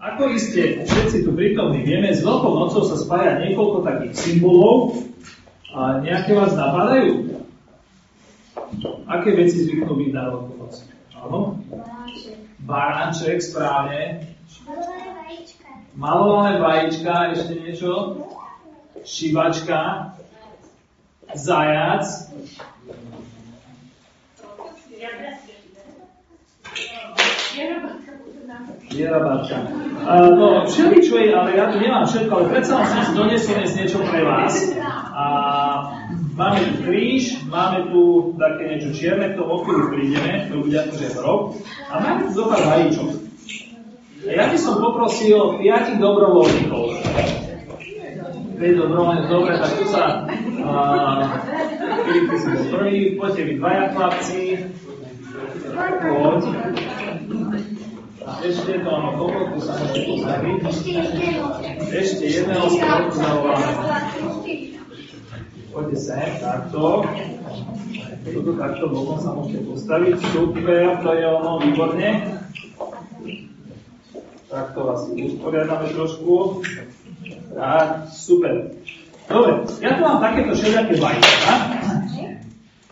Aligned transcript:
Ako 0.00 0.32
iste 0.32 0.88
všetci 0.88 1.28
tu 1.28 1.36
prítomní 1.36 1.84
vieme, 1.84 2.08
s 2.08 2.24
Veľkou 2.24 2.56
nocou 2.56 2.88
sa 2.88 2.96
spája 2.96 3.36
niekoľko 3.44 3.84
takých 3.84 4.14
symbolov. 4.16 5.04
A 5.76 6.00
nejaké 6.00 6.32
vás 6.32 6.56
napadajú? 6.56 7.36
Aké 9.04 9.36
veci 9.36 9.68
zvyknú 9.68 9.92
byť 9.92 10.10
na 10.16 10.22
Veľkú 10.32 10.52
noc? 10.56 10.74
Áno? 11.12 11.40
Baránček, 12.64 13.44
správne. 13.44 14.24
Malované 15.92 16.64
vajíčka, 16.64 17.36
ešte 17.36 17.60
niečo? 17.60 18.24
Šivačka, 19.04 20.16
zajac, 21.36 22.08
Jerabačka. 28.90 29.56
Uh, 30.02 30.34
no, 30.34 30.66
čo 30.66 31.14
je, 31.14 31.30
ale 31.30 31.54
ja 31.54 31.70
tu 31.70 31.78
nemám 31.78 32.02
všetko, 32.10 32.32
ale 32.34 32.46
predsa 32.50 32.82
som 32.82 33.00
si 33.06 33.12
doniesol 33.14 33.54
dnes 33.62 33.72
niečo 33.78 33.98
pre 34.02 34.26
vás. 34.26 34.54
A 35.14 35.26
máme 36.34 36.82
kríž, 36.82 37.46
máme 37.46 37.86
tu 37.94 38.34
také 38.34 38.74
niečo 38.74 38.90
čierne, 38.90 39.30
k 39.30 39.38
tomu 39.38 39.62
chvíľu 39.62 39.84
prídeme, 39.94 40.50
to 40.50 40.66
bude 40.66 40.74
akože 40.74 41.06
rok. 41.22 41.54
A 41.86 41.94
máme 42.02 42.18
tu 42.26 42.30
zopár 42.34 42.62
vajíčok. 42.66 43.08
A 44.26 44.30
ja 44.34 44.44
by 44.50 44.58
som 44.58 44.82
poprosil 44.82 45.38
piatich 45.62 46.02
dobrovoľníkov. 46.02 46.84
Veď 48.58 48.72
dobrovoľne, 48.74 49.24
dobre, 49.30 49.54
tak 49.54 49.70
tu 49.78 49.84
sa... 49.86 50.26
Uh, 50.60 51.24
Filip, 52.04 52.26
ty 52.26 52.36
si 52.42 52.50
prvý, 52.74 52.96
poďte 53.16 53.42
vy 53.46 53.52
dvaja 53.56 53.84
chlapci. 53.94 54.40
Poď. 55.78 56.42
Ešte 58.38 58.72
mám 58.86 59.18
koľko, 59.18 59.58
sa. 59.58 59.74
Ešte 61.90 62.24
jedného 62.30 62.66
zavoláme. 63.10 63.68
Poďte 65.74 65.98
sem, 65.98 66.30
takto. 66.38 67.02
Toto 68.20 68.50
takto 68.54 68.84
bokom 68.90 69.18
sa 69.18 69.34
môžete 69.34 69.66
postaviť. 69.66 70.14
Super, 70.30 71.02
to 71.02 71.10
je 71.18 71.26
ono, 71.26 71.58
výborne. 71.58 72.10
Takto 74.50 74.78
vás 74.82 75.10
usporiadame 75.10 75.94
trošku. 75.94 76.62
Tak, 77.54 78.10
super. 78.14 78.74
Dobre, 79.30 79.52
ja 79.78 79.94
tu 79.94 80.00
mám 80.02 80.18
takéto 80.18 80.58
všelijaké 80.58 80.98
vajca. 80.98 81.54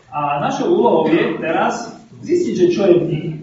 A 0.09 0.39
našou 0.39 0.71
úlohou 0.71 1.07
je 1.11 1.35
teraz 1.39 1.95
zistiť, 2.23 2.53
že 2.55 2.67
čo 2.71 2.81
je 2.87 2.95
v 2.95 3.05
nich. 3.07 3.38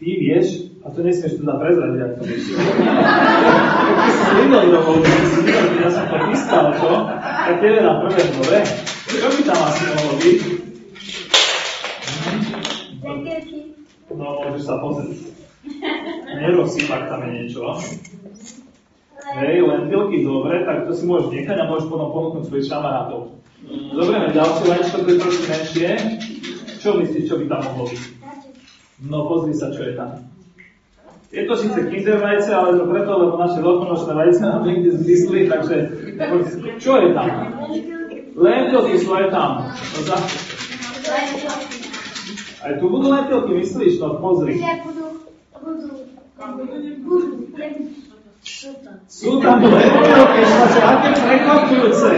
Ty 0.00 0.08
vieš, 0.16 0.72
a 0.80 0.88
to 0.88 1.04
nesmieš 1.04 1.44
teda 1.44 1.60
prezradiť, 1.60 2.00
ak 2.00 2.12
to 2.16 2.22
vieš. 2.24 2.44
Keď 2.56 4.12
si 4.16 4.30
videl 4.32 4.64
rovou, 4.72 4.96
keď 5.04 5.24
si 5.28 5.40
keď 5.44 5.76
ja 5.76 5.88
som 5.92 6.04
to 6.08 6.16
pískal, 6.24 6.66
to, 6.72 6.92
tak 7.20 7.56
tebe 7.60 7.78
na 7.84 7.92
prvé 8.00 8.22
dobre. 8.32 8.58
Čo 9.12 9.28
by 9.28 9.40
tam 9.44 9.60
asi 9.60 9.82
mohlo 9.92 10.14
byť? 10.16 10.40
No, 14.16 14.26
môžeš 14.40 14.62
sa 14.64 14.74
pozrieť. 14.80 15.20
Nerozsýpak 16.32 17.02
tam 17.12 17.20
je 17.28 17.30
niečo. 17.36 17.60
Hej, 19.36 19.56
len 19.60 19.80
pilky 19.92 20.24
dobre, 20.24 20.64
tak 20.64 20.88
to 20.88 20.96
si 20.96 21.04
môžeš 21.04 21.28
nechať 21.28 21.60
a 21.60 21.68
môžeš 21.68 21.92
potom 21.92 22.08
ponúknuť 22.08 22.48
svojich 22.48 22.72
kamarátov. 22.72 23.36
Zoberieme 23.92 24.32
ďalšie 24.32 24.64
vajíčko, 24.64 24.96
to 25.04 25.10
je 25.12 25.18
trošku 25.20 25.44
menšie. 25.44 25.90
Čo 26.80 26.96
myslíš, 26.96 27.28
čo 27.28 27.36
by 27.36 27.44
tam 27.52 27.60
mohlo 27.68 27.84
byť? 27.92 28.19
No 29.00 29.24
pozri 29.24 29.56
sa, 29.56 29.72
čo 29.72 29.88
je 29.88 29.96
tam. 29.96 30.28
Je 31.30 31.46
to 31.46 31.54
síce 31.56 31.78
kinder 31.88 32.18
vajce, 32.18 32.50
ale 32.50 32.74
to 32.74 32.90
preto, 32.90 33.12
lebo 33.14 33.38
naše 33.38 33.62
veľkonočné 33.62 34.12
vajce 34.18 34.42
nám 34.42 34.66
niekde 34.66 34.90
zmysli, 34.98 35.46
takže 35.46 35.76
čo 36.82 36.92
je 36.98 37.08
tam? 37.14 37.28
Lentilky 38.34 38.98
sú 38.98 39.14
aj 39.14 39.30
tam. 39.30 39.70
No 39.70 40.00
za... 40.04 40.16
Aj 42.60 42.72
tu 42.82 42.84
budú 42.90 43.06
lentilky, 43.14 43.62
myslíš? 43.62 44.02
No 44.02 44.18
pozri. 44.18 44.58
Sú 49.06 49.38
tam 49.38 49.60
šlače, 49.62 50.80
aké 50.82 51.10
prekvapujúce. 51.14 52.10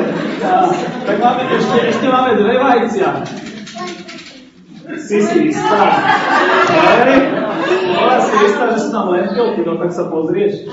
Tak 1.04 1.16
máme 1.20 1.42
ešte, 1.52 1.78
ešte 1.90 2.06
máme 2.08 2.30
dve 2.40 2.54
vajcia. 2.56 3.10
Si 5.02 5.18
si 5.18 5.38
istá. 5.50 5.82
Hej? 6.70 7.18
Bola 7.90 8.16
si 8.22 8.34
istá, 8.46 8.64
že 8.70 8.78
sú 8.86 8.88
tam 8.94 9.10
lentilky, 9.10 9.60
no 9.66 9.74
tak 9.82 9.90
sa 9.90 10.06
pozrieš. 10.06 10.70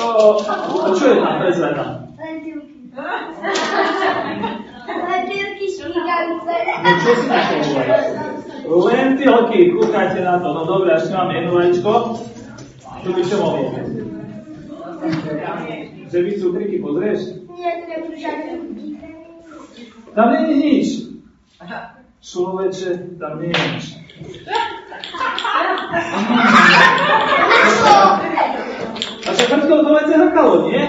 O, 0.00 0.40
a 0.40 0.88
čo 0.96 1.04
je 1.04 1.16
tam? 1.20 1.34
Prezraj 1.44 1.72
tam. 1.76 1.90
Lentilky 4.88 5.66
švígance. 5.68 6.56
No 6.80 6.90
čo 7.04 7.12
si 7.12 7.26
na 7.28 7.40
to 8.64 8.76
Lentilky, 8.88 9.60
kúkajte 9.76 10.20
na 10.24 10.40
to. 10.40 10.48
No 10.56 10.62
dobre, 10.64 10.96
ešte 10.96 11.12
mám 11.12 11.30
jedno 11.34 11.60
vajíčko. 11.60 11.92
Čo 13.00 13.10
by 13.16 13.22
čo 13.24 13.36
mohlo? 13.40 13.68
Že 16.10 16.18
by 16.24 16.30
cukriky 16.40 16.76
pozrieš? 16.82 17.20
Nie, 17.56 17.70
to 17.80 17.84
nebudú 17.88 18.16
žiadne 18.16 18.52
Tam 20.12 20.26
nie 20.34 20.42
je 20.42 20.56
nič. 20.56 20.88
Človeče, 22.20 23.16
tam 23.16 23.40
nie 23.40 23.48
je 23.48 23.64
nič. 23.72 23.86
A 29.24 29.28
čo 29.32 29.42
všetko 29.48 29.74
to 29.80 29.90
vece 29.96 30.14
hrkalo, 30.20 30.54
nie? 30.68 30.82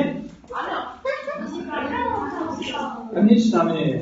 A 3.11 3.19
nič 3.23 3.47
tam 3.47 3.71
nie 3.71 3.85
je. 3.87 3.99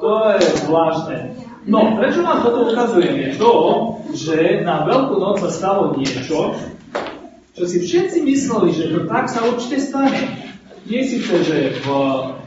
To 0.00 0.10
je 0.36 0.40
zvláštne. 0.64 1.18
No, 1.64 1.96
prečo 1.96 2.20
nám 2.20 2.44
toto 2.44 2.72
ukazujem 2.72 3.16
je 3.20 3.30
to, 3.40 3.52
že 4.12 4.36
na 4.64 4.84
Veľkú 4.84 5.16
noc 5.16 5.40
sa 5.40 5.48
stalo 5.48 5.96
niečo, 5.96 6.52
čo 7.56 7.62
si 7.64 7.80
všetci 7.80 8.24
mysleli, 8.24 8.68
že 8.72 8.92
to 8.92 9.08
tak 9.08 9.32
sa 9.32 9.44
určite 9.48 9.80
stane. 9.80 10.20
Nie 10.84 11.08
síce, 11.08 11.44
že 11.44 11.80
v, 11.80 11.86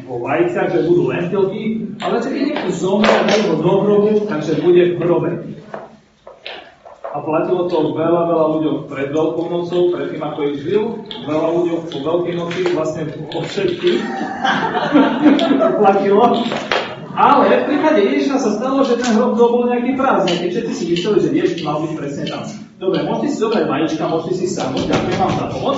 vo 0.06 0.16
vajciach, 0.22 0.70
že 0.70 0.86
budú 0.86 1.10
lentilky, 1.10 1.77
ale 2.02 2.16
keď 2.22 2.34
niekto 2.34 2.70
zomrie 2.74 3.10
a 3.10 3.24
dajú 3.26 3.44
ho 3.50 3.56
do 3.62 3.74
hrobu, 3.82 4.12
takže 4.30 4.62
bude 4.62 4.96
v 4.96 5.00
hrobe. 5.02 5.32
A 7.08 7.18
platilo 7.26 7.66
to 7.66 7.98
veľa, 7.98 8.30
veľa 8.30 8.46
ľuďom 8.54 8.76
pred 8.86 9.10
Veľkou 9.10 9.50
nocou, 9.50 9.90
predtým 9.90 10.22
ako 10.22 10.40
ich 10.54 10.58
žil, 10.62 11.02
veľa 11.26 11.50
ľuďom 11.50 11.80
po 11.90 11.98
Veľkej 12.06 12.36
noci, 12.38 12.60
vlastne 12.78 13.10
po 13.34 13.42
všetkých. 13.42 14.00
platilo. 15.82 16.24
Ale 17.18 17.50
v 17.50 17.64
prípade 17.66 18.00
Ježiša 18.06 18.38
sa 18.38 18.52
stalo, 18.62 18.86
že 18.86 19.02
ten 19.02 19.18
hrob 19.18 19.34
bol 19.34 19.66
nejaký 19.66 19.98
prázdny, 19.98 20.46
keď 20.46 20.50
všetci 20.54 20.74
si 20.78 20.86
mysleli, 20.94 21.18
že 21.18 21.30
Ježiš 21.34 21.60
mal 21.66 21.82
byť 21.82 21.92
presne 21.98 22.24
tam. 22.30 22.46
Dobre, 22.78 23.02
môžete 23.02 23.28
si 23.34 23.38
zobrať 23.42 23.66
vajíčka, 23.66 24.04
môžete 24.06 24.34
si 24.38 24.46
sadnúť, 24.46 24.86
ďakujem 24.86 25.18
vám 25.18 25.34
za 25.34 25.46
pomoc. 25.50 25.78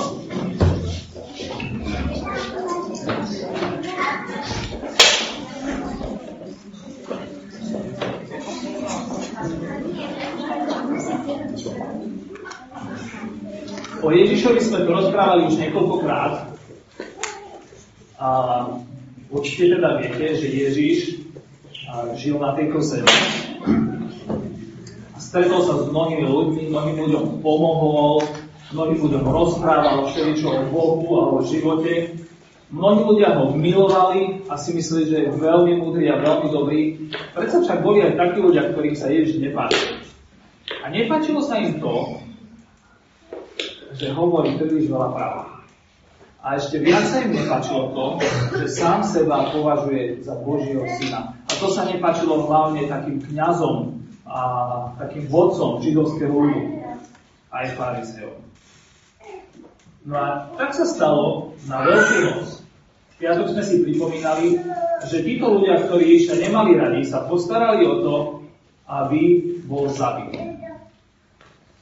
O 14.00 14.08
Ježišovi 14.08 14.60
sme 14.64 14.88
tu 14.88 14.96
rozprávali 14.96 15.44
už 15.52 15.60
niekoľkokrát. 15.60 16.56
A 18.16 18.28
určite 19.28 19.76
teda 19.76 20.00
viete, 20.00 20.40
že 20.40 20.48
Ježiš 20.48 20.98
žil 22.16 22.40
na 22.40 22.56
tejto 22.56 22.80
zemi. 22.80 23.12
Stretol 25.20 25.60
sa 25.68 25.74
s 25.76 25.92
mnohými 25.92 26.24
ľuďmi, 26.24 26.62
mnohým 26.72 26.96
ľuďom 26.96 27.24
pomohol, 27.44 28.24
mnohým 28.72 28.98
ľuďom 29.04 29.24
rozprával 29.28 30.08
všeličo 30.08 30.48
o 30.48 30.62
Bohu 30.72 31.08
a 31.20 31.22
o 31.36 31.38
živote. 31.44 32.16
Mnohí 32.72 33.04
ľudia 33.04 33.36
ho 33.36 33.52
milovali 33.52 34.48
a 34.48 34.56
si 34.56 34.72
mysleli, 34.72 35.04
že 35.12 35.16
je 35.28 35.36
veľmi 35.36 35.76
múdry 35.76 36.08
a 36.08 36.24
veľmi 36.24 36.48
dobrý. 36.48 36.80
Predsa 37.36 37.68
však 37.68 37.84
boli 37.84 38.00
aj 38.00 38.16
takí 38.16 38.38
ľudia, 38.40 38.72
ktorých 38.72 38.96
sa 38.96 39.12
Ježiš 39.12 39.44
nepáčil. 39.44 40.00
A 40.80 40.88
nepáčilo 40.88 41.44
sa 41.44 41.60
im 41.60 41.82
to, 41.82 42.22
že 43.94 44.14
hovorí 44.14 44.58
príliš 44.58 44.90
veľa 44.90 45.08
práva. 45.14 45.42
A 46.40 46.56
ešte 46.56 46.80
viac 46.80 47.04
sa 47.04 47.20
im 47.20 47.36
nepáčilo 47.36 47.92
to, 47.92 48.06
že 48.56 48.80
sám 48.80 49.04
seba 49.04 49.52
považuje 49.52 50.24
za 50.24 50.40
Božieho 50.40 50.88
syna. 50.96 51.36
A 51.36 51.52
to 51.60 51.68
sa 51.68 51.84
nepáčilo 51.84 52.48
hlavne 52.48 52.88
takým 52.88 53.20
kňazom 53.20 54.00
a 54.24 54.40
takým 54.96 55.28
vodcom 55.28 55.84
židovského 55.84 56.32
ľudu, 56.32 56.80
aj 57.52 57.66
farizeom. 57.76 58.40
No 60.08 60.16
a 60.16 60.48
tak 60.56 60.72
sa 60.72 60.88
stalo 60.88 61.52
na 61.68 61.84
Veľký 61.84 62.16
noc. 62.24 62.64
Piatok 63.20 63.52
sme 63.52 63.60
si 63.60 63.84
pripomínali, 63.84 64.56
že 65.12 65.20
títo 65.20 65.60
ľudia, 65.60 65.84
ktorí 65.84 66.24
ešte 66.24 66.40
nemali 66.40 66.72
radi, 66.80 67.04
sa 67.04 67.28
postarali 67.28 67.84
o 67.84 68.00
to, 68.00 68.16
aby 68.88 69.44
bol 69.68 69.92
zabitý. 69.92 70.49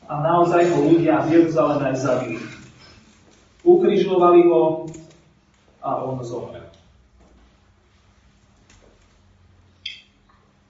A 0.09 0.15
naozaj 0.25 0.73
ho 0.73 0.89
ľudia 0.89 1.21
v 1.29 1.37
Jeruzaleme 1.37 1.93
zabili. 1.93 2.41
Ukrižovali 3.61 4.49
ho 4.49 4.89
a 5.85 6.01
on 6.01 6.17
zomrel. 6.25 6.65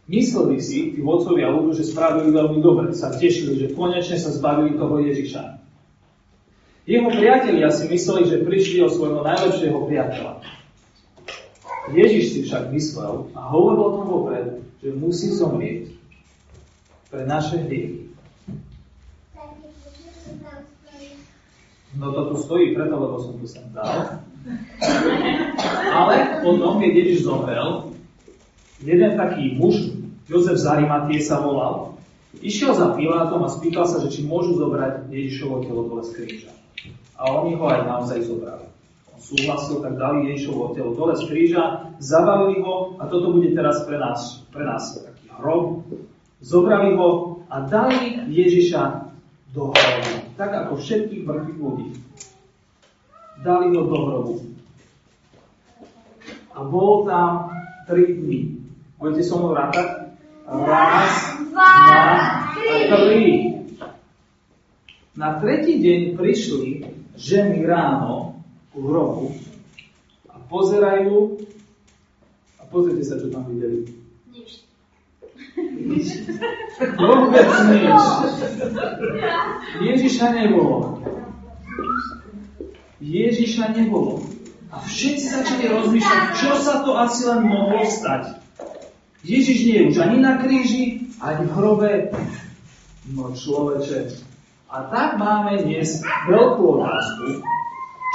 Mysleli 0.08 0.56
si 0.58 0.96
tí 0.96 1.00
vodcovia 1.04 1.52
ľudu, 1.52 1.76
že 1.76 1.84
spravili 1.84 2.32
veľmi 2.32 2.64
dobre, 2.64 2.96
sa 2.96 3.12
tešili, 3.12 3.60
že 3.60 3.76
konečne 3.76 4.16
sa 4.16 4.32
zbavili 4.32 4.80
toho 4.80 5.04
Ježiša. 5.04 5.60
Jeho 6.88 7.12
priatelia 7.12 7.68
si 7.68 7.84
mysleli, 7.92 8.24
že 8.24 8.40
prišli 8.40 8.80
o 8.80 8.88
svojho 8.88 9.20
najlepšieho 9.20 9.78
priateľa. 9.84 10.40
Ježiš 11.92 12.24
si 12.32 12.38
však 12.48 12.72
myslel 12.72 13.28
a 13.36 13.40
hovoril 13.52 13.80
o 13.84 13.92
tom 14.00 14.06
vopred, 14.08 14.46
že 14.80 14.96
musí 14.96 15.28
zomrieť 15.28 15.92
pre 17.12 17.28
naše 17.28 17.60
hriechy. 17.68 18.07
No 21.96 22.12
to 22.12 22.34
tu 22.34 22.36
stojí 22.44 22.76
preto, 22.76 23.00
lebo 23.00 23.16
som 23.16 23.40
tu 23.40 23.48
sem 23.48 23.64
dal. 23.72 24.20
Ale 25.88 26.44
potom, 26.44 26.76
keď 26.80 26.90
Ježiš 26.92 27.24
zomrel, 27.24 27.96
jeden 28.84 29.12
taký 29.16 29.56
muž, 29.56 29.96
Jozef 30.28 30.60
Zarimatie 30.60 31.24
sa 31.24 31.40
volal, 31.40 31.96
išiel 32.44 32.76
za 32.76 32.92
Pilátom 32.92 33.40
a 33.40 33.48
spýtal 33.48 33.88
sa, 33.88 34.04
že 34.04 34.12
či 34.12 34.20
môžu 34.28 34.60
zobrať 34.60 35.08
Ježišovo 35.08 35.64
telo 35.64 35.88
dole 35.88 36.04
z 36.04 36.10
kríža. 36.12 36.52
A 37.16 37.32
oni 37.32 37.56
ho 37.56 37.64
aj 37.64 37.80
naozaj 37.88 38.20
zobrali. 38.28 38.68
On 39.10 39.18
súhlasil, 39.18 39.80
tak 39.80 39.96
dali 39.96 40.28
Ježišovo 40.30 40.76
telo 40.76 40.92
dole 40.92 41.16
z 41.16 41.24
kríža, 41.24 41.88
zabavili 41.98 42.60
ho 42.60 43.00
a 43.00 43.08
toto 43.08 43.32
bude 43.32 43.56
teraz 43.56 43.82
pre 43.88 43.96
nás, 43.96 44.44
pre 44.52 44.62
nás 44.62 44.92
taký 44.92 45.32
hrob. 45.40 45.88
Zobrali 46.44 46.94
ho 46.94 47.42
a 47.48 47.64
dali 47.64 48.28
Ježiša 48.28 49.10
do 49.56 49.72
hrobu. 49.72 50.17
Tak 50.38 50.50
ako 50.54 50.78
všetkých 50.78 51.26
mŕtvych 51.26 51.58
ľudí. 51.58 51.88
Dali 53.42 53.74
ho 53.74 53.82
do 53.90 53.98
hrobu. 54.06 54.34
A 56.54 56.62
bol 56.62 57.02
tam 57.10 57.50
tri 57.90 58.14
dní. 58.14 58.62
Budete 59.02 59.26
so 59.26 59.42
mnou 59.42 59.58
rátať? 59.58 60.14
Raz, 60.46 61.42
dva, 61.50 61.74
tri. 62.54 63.50
Na 65.18 65.42
tretí 65.42 65.82
deň 65.82 66.14
prišli 66.14 66.86
ženy 67.18 67.66
ráno 67.66 68.38
ku 68.70 68.86
hrobu 68.86 69.34
a 70.30 70.38
pozerajú 70.46 71.42
a 72.58 72.62
pozrite 72.70 73.02
sa, 73.02 73.18
čo 73.18 73.26
tam 73.26 73.50
videli. 73.50 73.97
Vôbec 76.78 77.48
nič. 77.74 78.02
Ježiša 79.82 80.26
nebolo. 80.34 81.02
Ježiša 82.98 83.64
nebolo. 83.74 84.22
A 84.68 84.84
všetci 84.84 85.26
začali 85.32 85.64
rozmýšľať, 85.70 86.22
čo 86.36 86.50
sa 86.60 86.84
to 86.84 86.92
asi 86.98 87.24
len 87.24 87.48
mohlo 87.48 87.82
stať. 87.88 88.36
Ježiš 89.24 89.58
nie 89.64 89.76
je 89.82 89.88
už 89.90 89.96
ani 89.98 90.18
na 90.20 90.38
kríži, 90.38 91.08
ani 91.18 91.48
v 91.48 91.52
hrobe. 91.56 91.92
No 93.16 93.32
človeče. 93.32 94.28
A 94.68 94.84
tak 94.92 95.16
máme 95.16 95.64
dnes 95.64 96.04
veľkú 96.28 96.62
otázku. 96.78 97.40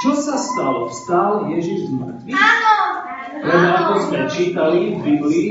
Čo 0.06 0.10
sa 0.14 0.38
stalo? 0.38 0.86
Vstal 0.86 1.50
Ježiš 1.50 1.90
z 1.90 1.92
mŕtvych? 1.98 2.38
Lebo 3.44 3.66
ako 3.74 3.94
sme 4.06 4.20
čítali 4.30 4.80
v 4.94 4.98
Biblii, 5.02 5.48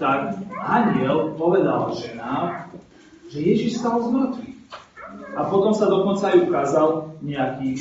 tak 0.00 0.40
aniel 0.68 1.32
povedal 1.40 1.96
ženám, 1.96 2.68
že 3.32 3.38
Ježiš 3.40 3.80
stal 3.80 4.04
z 4.04 4.08
mŕtvych. 4.12 4.58
A 5.36 5.40
potom 5.48 5.72
sa 5.72 5.88
dokonca 5.88 6.28
aj 6.28 6.44
ukázal 6.44 6.88
nejakým 7.24 7.76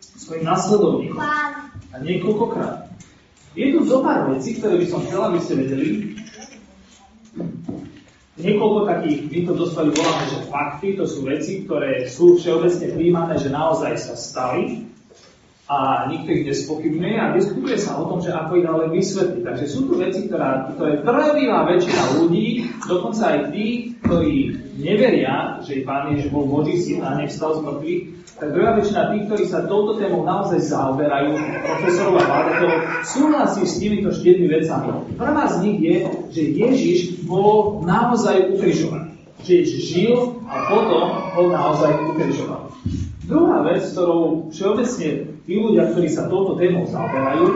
svojim 0.00 0.44
nasledovníkom. 0.44 1.20
A 1.92 1.96
niekoľkokrát. 2.04 2.92
Je 3.56 3.72
tu 3.72 3.88
zo 3.88 4.04
pár 4.04 4.28
vecí, 4.36 4.60
ktoré 4.60 4.76
by 4.84 4.86
som 4.88 5.00
chcela, 5.08 5.32
aby 5.32 5.40
ste 5.40 5.54
vedeli, 5.56 5.88
Niekoľko 8.36 8.80
takých, 8.84 9.32
my 9.32 9.38
to 9.48 9.52
dostali 9.56 9.88
voláme, 9.96 10.24
že 10.28 10.44
fakty, 10.52 10.92
to 10.92 11.08
sú 11.08 11.24
veci, 11.24 11.64
ktoré 11.64 12.04
sú 12.04 12.36
všeobecne 12.36 12.92
príjmané, 12.92 13.40
že 13.40 13.48
naozaj 13.48 13.96
sa 13.96 14.12
stali 14.12 14.84
a 15.66 16.06
nikto 16.06 16.30
ich 16.30 16.46
nespochybňuje 16.46 17.16
a 17.18 17.34
diskutuje 17.34 17.74
sa 17.74 17.98
o 17.98 18.06
tom, 18.06 18.22
že 18.22 18.30
ako 18.30 18.52
ich 18.54 18.66
ale 18.70 18.84
vysvetliť. 18.94 19.42
Takže 19.42 19.66
sú 19.66 19.90
tu 19.90 19.98
veci, 19.98 20.30
ktorá, 20.30 20.70
ktoré 20.78 21.02
prvýva 21.02 21.66
väčšina 21.66 22.02
ľudí, 22.22 22.70
dokonca 22.86 23.22
aj 23.34 23.38
tí, 23.50 23.98
ktorí 24.06 24.36
neveria, 24.78 25.58
že 25.66 25.82
Pán 25.82 26.14
Ježiš 26.14 26.30
bol 26.30 26.46
Boží 26.46 26.78
syn 26.78 27.02
a 27.02 27.18
nevstal 27.18 27.58
z 27.58 27.66
mŕtvych, 27.66 28.02
tak 28.36 28.48
druhá 28.54 28.70
väčšina 28.78 29.02
tých, 29.10 29.24
ktorí 29.26 29.44
sa 29.50 29.66
touto 29.66 29.98
témou 29.98 30.22
naozaj 30.22 30.60
zaoberajú, 30.70 31.34
profesorov 31.66 32.14
a 32.20 32.24
bádetov, 32.30 32.72
súhlasí 33.02 33.62
s 33.66 33.74
týmito 33.82 34.14
štyrmi 34.14 34.46
vecami. 34.46 35.18
Prvá 35.18 35.44
z 35.50 35.56
nich 35.66 35.78
je, 35.82 35.96
že 36.30 36.42
Ježiš 36.54 36.98
bol 37.26 37.82
naozaj 37.82 38.54
ukrižovaný. 38.54 39.18
Že 39.42 39.52
Ježiš 39.66 39.82
žil 39.82 40.14
a 40.46 40.56
potom 40.70 41.04
bol 41.34 41.46
naozaj 41.50 41.90
ukrižovaný. 42.14 42.70
Druhá 43.26 43.66
vec, 43.66 43.82
ktorou 43.90 44.54
všeobecne 44.54 45.35
tí 45.46 45.54
ľudia, 45.54 45.94
ktorí 45.94 46.10
sa 46.10 46.26
touto 46.26 46.58
témou 46.58 46.84
zaoberajú, 46.90 47.46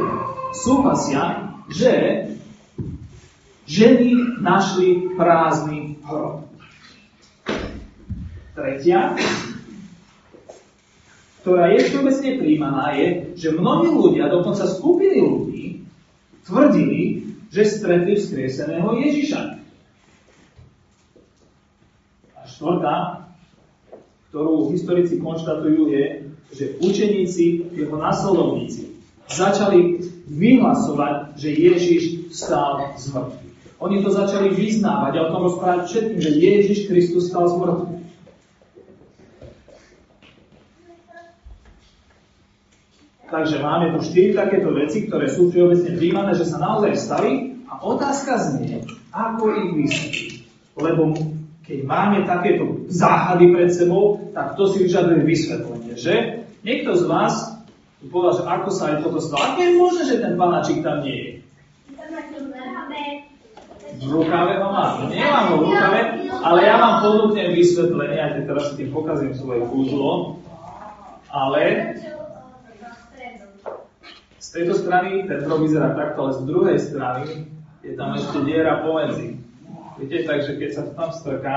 súhlasia, 0.55 1.51
že 1.67 1.93
ženy 3.67 4.39
našli 4.39 5.15
prázdny 5.19 5.99
hrob. 6.07 6.47
Tretia, 8.55 9.19
ktorá 11.43 11.75
je 11.75 11.87
všeobecne 11.91 12.31
príjmaná, 12.39 12.85
je, 12.95 13.35
že 13.35 13.55
mnohí 13.55 13.91
ľudia, 13.91 14.31
dokonca 14.31 14.71
skupiny 14.71 15.19
ľudí, 15.23 15.83
tvrdili, 16.47 17.27
že 17.51 17.67
stretli 17.67 18.15
vzkrieseného 18.15 18.87
Ježiša. 19.03 19.43
A 22.39 22.41
štvrtá, 22.47 22.97
ktorú 24.31 24.71
historici 24.71 25.19
konštatujú, 25.19 25.91
je, 25.91 26.30
že 26.55 26.77
učeníci, 26.83 27.75
jeho 27.75 27.97
nasledovníci, 27.97 28.91
začali 29.31 30.03
vyhlasovať, 30.31 31.39
že 31.39 31.49
Ježiš 31.51 32.03
stál 32.35 32.95
z 32.99 33.15
mŕtvych. 33.15 33.55
Oni 33.81 33.97
to 34.05 34.11
začali 34.13 34.53
vyznávať 34.53 35.13
a 35.17 35.25
o 35.27 35.33
tom 35.33 35.43
rozprávať 35.49 35.83
všetkým, 35.89 36.21
že 36.21 36.31
Ježiš 36.37 36.79
Kristus 36.91 37.33
stal 37.33 37.49
z 37.49 37.55
mŕtvych. 37.57 38.01
Takže 43.31 43.63
máme 43.63 43.95
tu 43.95 44.03
štyri 44.03 44.35
takéto 44.35 44.75
veci, 44.75 45.07
ktoré 45.07 45.31
sú 45.31 45.55
všeobecne 45.55 45.95
príjmané, 45.95 46.35
že 46.35 46.51
sa 46.51 46.59
naozaj 46.59 46.99
stali 46.99 47.63
a 47.71 47.79
otázka 47.79 48.35
znie, 48.51 48.83
ako 49.15 49.55
ich 49.55 49.71
vysvetliť. 49.79 50.33
Lebo 50.75 51.15
keď 51.63 51.79
máme 51.87 52.27
takéto 52.27 52.91
záhady 52.91 53.55
pred 53.55 53.71
sebou, 53.71 54.35
tak 54.35 54.59
to 54.59 54.75
si 54.75 54.83
vyžaduje 54.83 55.23
vysvetlenie, 55.23 55.95
že? 55.95 56.40
Niekto 56.61 56.93
z 56.93 57.05
vás 57.09 57.57
povedal, 58.13 58.33
že 58.37 58.45
ako 58.45 58.69
sa 58.69 58.83
aj 58.93 58.97
toto 59.05 59.21
stalo. 59.21 59.41
Ako 59.41 59.59
je 59.65 59.73
možné, 59.81 60.03
že 60.09 60.17
ten 60.21 60.35
panačik 60.37 60.85
tam 60.85 61.01
nie 61.01 61.17
je? 61.17 61.33
V 64.01 64.07
rukave 64.09 64.57
ho 64.61 64.69
mám. 64.73 65.09
Nemám 65.09 65.45
ho 65.53 65.55
v 65.61 65.63
rukave, 65.69 66.01
ale 66.31 66.59
ja 66.65 66.75
vám 66.81 66.95
ponúknem 67.05 67.53
vysvetlenie, 67.53 68.17
aj 68.17 68.45
teraz 68.49 68.65
si 68.73 68.75
tým 68.81 68.91
pokazím 68.93 69.33
svoje 69.37 69.61
kúzlo. 69.69 70.41
Ale 71.31 71.95
z 74.41 74.49
tejto 74.51 74.75
strany 74.81 75.29
ten 75.29 75.45
hrob 75.45 75.63
vyzerá 75.63 75.93
takto, 75.95 76.27
ale 76.27 76.33
z 76.37 76.43
druhej 76.49 76.79
strany 76.81 77.25
je 77.85 77.93
tam 77.97 78.17
ešte 78.17 78.41
diera 78.45 78.85
pomedzi. 78.85 79.37
Viete, 80.01 80.25
takže 80.25 80.57
keď 80.57 80.71
sa 80.73 80.83
to 80.89 80.93
tam 80.97 81.11
strká, 81.13 81.57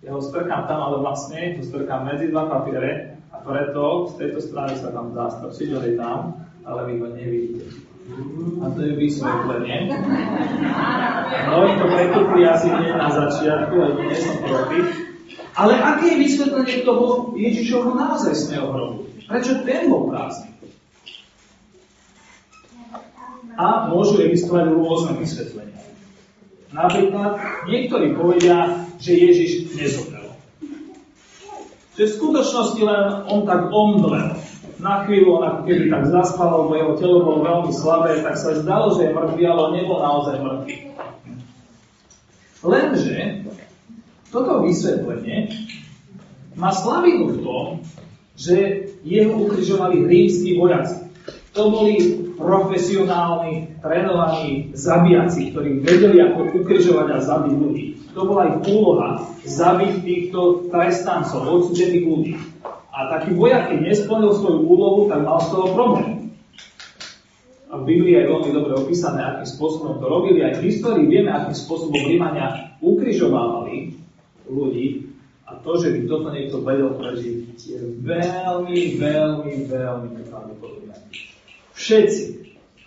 ja 0.00 0.10
ho 0.10 0.20
strkám 0.24 0.64
tam, 0.64 0.80
ale 0.80 0.96
vlastne 1.04 1.60
to 1.60 1.62
strkám 1.68 2.08
medzi 2.08 2.32
dva 2.32 2.48
papiere 2.48 3.11
preto 3.42 4.10
z 4.10 4.12
tejto 4.18 4.40
strany 4.40 4.74
sa 4.78 4.88
tam 4.94 5.12
dá 5.12 5.28
strčiť, 5.30 5.68
on 5.74 5.84
je 5.84 5.94
tam, 5.98 6.18
ale 6.66 6.80
vy 6.88 6.92
ho 7.02 7.08
nevidíte. 7.10 7.66
A 8.58 8.64
to 8.74 8.80
je 8.82 8.92
vysvetlenie. 8.98 9.76
Mnohí 11.46 11.70
to 11.78 11.86
prekúpli 11.86 12.42
asi 12.46 12.66
nie 12.66 12.90
na 12.90 13.10
začiatku, 13.10 13.74
lebo 13.78 14.00
nie 14.02 14.18
som 14.18 14.36
proti. 14.42 14.78
Ale 15.54 15.78
aké 15.78 16.16
je 16.16 16.22
vysvetlenie 16.26 16.76
toho 16.82 17.30
Ježišovho 17.38 17.94
naozaj 17.94 18.34
hrobu? 18.58 19.06
Prečo 19.30 19.62
ten 19.62 19.86
bol 19.86 20.10
prázdny? 20.10 20.52
a 23.56 23.88
môžu 23.88 24.24
existovať 24.24 24.72
rôzne 24.72 25.12
vysvetlenia. 25.20 25.80
Napríklad 26.72 27.36
niektorí 27.68 28.16
povedia, 28.16 28.88
že 28.96 29.12
Ježiš 29.12 29.76
nezomrel. 29.76 30.11
Že 31.92 32.04
v 32.08 32.16
skutočnosti 32.16 32.80
len 32.80 33.04
on 33.28 33.44
tak 33.44 33.68
omdlel. 33.68 34.32
Na 34.82 35.04
chvíľu 35.06 35.38
on 35.38 35.44
ako 35.46 35.60
keby 35.68 35.92
tak 35.92 36.04
zaspal, 36.10 36.66
lebo 36.66 36.72
jeho 36.74 36.94
telo 36.98 37.18
bolo 37.22 37.38
veľmi 37.44 37.70
slabé, 37.70 38.18
tak 38.24 38.34
sa 38.34 38.58
zdalo, 38.58 38.98
že 38.98 39.06
je 39.06 39.14
mŕtvý, 39.14 39.42
ale 39.46 39.60
on 39.60 39.72
nebol 39.76 39.98
naozaj 40.00 40.36
mŕtvý. 40.42 40.76
Lenže 42.62 43.18
toto 44.30 44.62
vysvetlenie 44.64 45.50
má 46.54 46.70
slavinu 46.72 47.34
v 47.34 47.38
tom, 47.42 47.66
že 48.38 48.88
jeho 49.04 49.34
ukrižovali 49.44 50.06
rímsky 50.08 50.56
vojaci. 50.56 51.10
To 51.52 51.68
boli 51.68 52.21
profesionálni, 52.42 53.78
trénovaní 53.78 54.74
zabijaci, 54.74 55.54
ktorí 55.54 55.80
vedeli, 55.80 56.18
ako 56.20 56.62
ukrižovať 56.62 57.08
a 57.14 57.18
zabiť 57.22 57.54
ľudí. 57.54 57.84
To 58.12 58.28
bola 58.28 58.52
ich 58.52 58.58
úloha, 58.68 59.24
zabiť 59.46 59.92
týchto 60.04 60.68
trestancov, 60.68 61.48
odsudených 61.48 62.04
ľudí. 62.04 62.34
A 62.92 63.08
taký 63.08 63.32
vojak, 63.32 63.72
keď 63.72 63.78
nesplnil 63.88 64.36
svoju 64.36 64.60
úlohu, 64.68 65.08
tak 65.08 65.24
mal 65.24 65.40
z 65.40 65.48
toho 65.48 65.66
problém. 65.72 66.36
A 67.72 67.80
v 67.80 67.88
Biblii 67.88 68.20
je 68.20 68.28
veľmi 68.28 68.50
dobre 68.52 68.72
opísané, 68.76 69.24
akým 69.24 69.48
spôsobom 69.48 69.96
to 69.96 70.04
robili. 70.04 70.44
Aj 70.44 70.60
v 70.60 70.68
histórii 70.68 71.08
vieme, 71.08 71.32
akým 71.32 71.56
spôsobom 71.56 71.96
Rímania 71.96 72.76
ukrižovávali 72.84 73.96
ľudí. 74.44 75.08
A 75.48 75.56
to, 75.56 75.80
že 75.80 75.96
by 75.96 75.98
toto 76.04 76.28
niekto 76.36 76.60
vedel 76.60 76.92
prežiť, 77.00 77.56
je 77.56 77.80
veľmi, 78.04 79.00
veľmi, 79.00 79.52
veľmi 79.72 80.08
nepravdepodobné. 80.20 80.81
Všetci, 81.72 82.24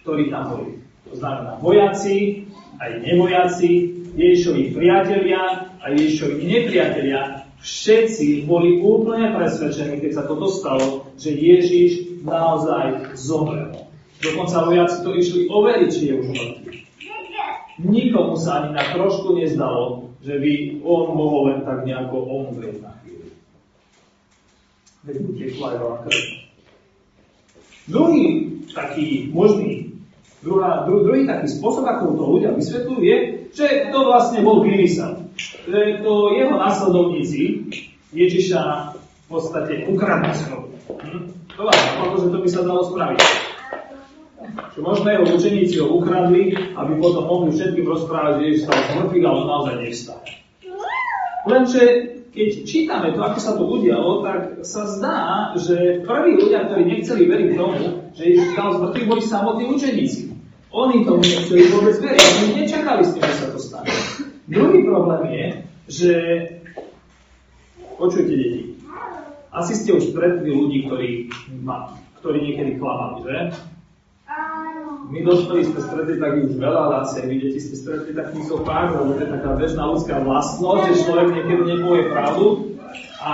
ktorí 0.05 0.29
tam 0.29 0.43
boli, 0.53 0.79
to 1.09 1.13
znamená 1.17 1.57
vojaci, 1.61 2.45
aj 2.77 2.91
nevojaci, 3.01 3.69
Ježišovi 4.15 4.71
priatelia 4.71 5.67
a 5.83 5.85
Ježišovi 5.91 6.35
nepriatelia, 6.45 7.43
všetci 7.59 8.47
boli 8.47 8.79
úplne 8.79 9.35
presvedčení, 9.35 9.99
keď 9.99 10.11
sa 10.15 10.23
toto 10.29 10.47
stalo, 10.47 11.09
že 11.19 11.35
Ježiš 11.35 12.21
naozaj 12.23 13.17
zomrel. 13.17 13.89
Dokonca 14.23 14.65
vojaci 14.65 14.97
to 15.03 15.11
išli 15.13 15.41
overiť, 15.51 15.89
či 15.91 16.01
je 16.09 16.13
už 16.15 16.27
mŕtvy. 16.31 16.73
Nikomu 17.75 18.39
sa 18.39 18.63
ani 18.63 18.71
na 18.71 18.83
trošku 18.95 19.35
nezdalo, 19.35 20.15
že 20.23 20.39
by 20.39 20.79
on 20.79 21.05
mohol 21.11 21.41
len 21.51 21.59
tak 21.67 21.83
nejako 21.83 22.23
omrieť 22.23 22.79
na 22.79 22.95
chvíľu. 23.03 23.27
Veď 25.03 25.15
mu 25.19 25.29
tekla 25.35 25.67
aj 25.75 25.77
krv. 26.07 26.44
Druhý 27.85 28.49
taký 28.73 29.29
možný, 29.29 29.93
druhá, 30.41 30.83
dru, 30.89 31.05
druhý 31.05 31.29
taký 31.29 31.47
spôsob, 31.47 31.85
ako 31.85 32.17
to 32.17 32.23
ľudia 32.37 32.51
vysvetľujú, 32.57 33.01
je, 33.01 33.17
že 33.53 33.65
to 33.93 33.99
vlastne 34.09 34.41
bol 34.41 34.65
vymysel 34.65 35.25
že 35.67 35.99
to 36.03 36.13
jeho 36.31 36.55
následovníci 36.55 37.67
Ježiša 38.15 38.61
v 38.95 39.27
podstate 39.27 39.83
ukradli 39.91 40.31
znovu. 40.31 40.67
Hm? 40.87 41.21
To 41.55 41.61
vás 41.67 41.79
že 42.19 42.31
to 42.31 42.39
by 42.39 42.49
sa 42.51 42.61
dalo 42.63 42.81
spraviť. 42.87 43.19
Že 44.75 44.79
možno 44.83 45.07
jeho 45.07 45.25
učeníci 45.35 45.75
ho 45.83 45.87
ukradli, 45.99 46.55
aby 46.55 46.93
potom 46.99 47.27
mohli 47.27 47.51
všetkým 47.51 47.87
rozprávať, 47.87 48.33
že 48.39 48.45
Ježiš 48.47 48.61
stal 48.67 48.79
z 48.79 48.91
mŕtvych, 48.99 49.25
ale 49.25 49.41
naozaj 49.43 49.75
nevstal. 49.83 50.19
Lenže 51.45 51.81
keď 52.35 52.49
čítame 52.67 53.07
to, 53.15 53.23
ako 53.23 53.39
sa 53.39 53.55
to 53.55 53.63
udialo, 53.63 54.19
tak 54.19 54.65
sa 54.67 54.83
zdá, 54.91 55.19
že 55.55 56.03
prví 56.03 56.35
ľudia, 56.35 56.67
ktorí 56.67 56.83
nechceli 56.83 57.23
veriť 57.31 57.49
tomu, 57.55 58.11
že 58.11 58.23
Ježiš 58.27 58.45
stal 58.51 58.75
z 58.75 58.79
mŕtvych, 58.83 59.07
boli 59.07 59.23
samotní 59.23 59.65
učeníci. 59.71 60.21
Oni 60.75 61.07
tomu 61.07 61.23
nechceli 61.23 61.71
vôbec 61.71 61.95
veriť. 61.95 62.19
Oni 62.19 62.49
nečakali 62.59 63.01
s 63.07 63.15
tým, 63.15 63.23
že 63.23 63.35
sa 63.39 63.47
to 63.55 63.59
stane. 63.63 63.87
Druhý 64.51 64.83
problém 64.83 65.23
je, 65.31 65.45
že 65.87 66.13
počujte 67.95 68.35
deti, 68.35 68.75
asi 69.55 69.73
ste 69.79 69.95
už 69.95 70.11
stretli 70.11 70.51
ľudí, 70.51 70.91
ktorí, 70.91 71.31
ktorí 72.19 72.37
niekedy 72.43 72.71
klamali, 72.75 73.23
že? 73.23 73.35
My 75.05 75.21
dospelí 75.21 75.69
sme 75.69 75.79
stretli 75.85 76.17
takých 76.17 76.45
už 76.49 76.55
veľa, 76.57 76.81
aj 77.05 77.25
vy 77.29 77.35
deti 77.37 77.59
ste 77.61 77.75
stretli 77.77 78.11
takých 78.17 78.49
pár, 78.65 78.97
lebo 78.97 79.13
to 79.13 79.21
je 79.21 79.29
taká 79.37 79.49
bežná 79.53 79.83
ľudská 79.85 80.15
vlastnosť, 80.25 80.81
že 80.89 81.01
človek 81.05 81.27
niekedy 81.29 81.63
nepovie 81.77 82.03
pravdu. 82.09 82.45
A 83.21 83.31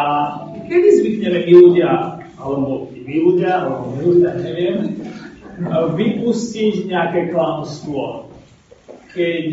kedy 0.68 0.90
zvykneme 1.00 1.40
my 1.48 1.54
ľudia, 1.56 1.92
alebo 2.36 2.92
my 2.92 3.16
ľudia, 3.24 3.52
alebo 3.64 3.84
my 3.96 4.00
ľudia, 4.04 4.32
neviem, 4.44 4.78
vypustiť 5.96 6.92
nejaké 6.92 7.32
klamstvo. 7.32 8.28
Keď 9.12 9.48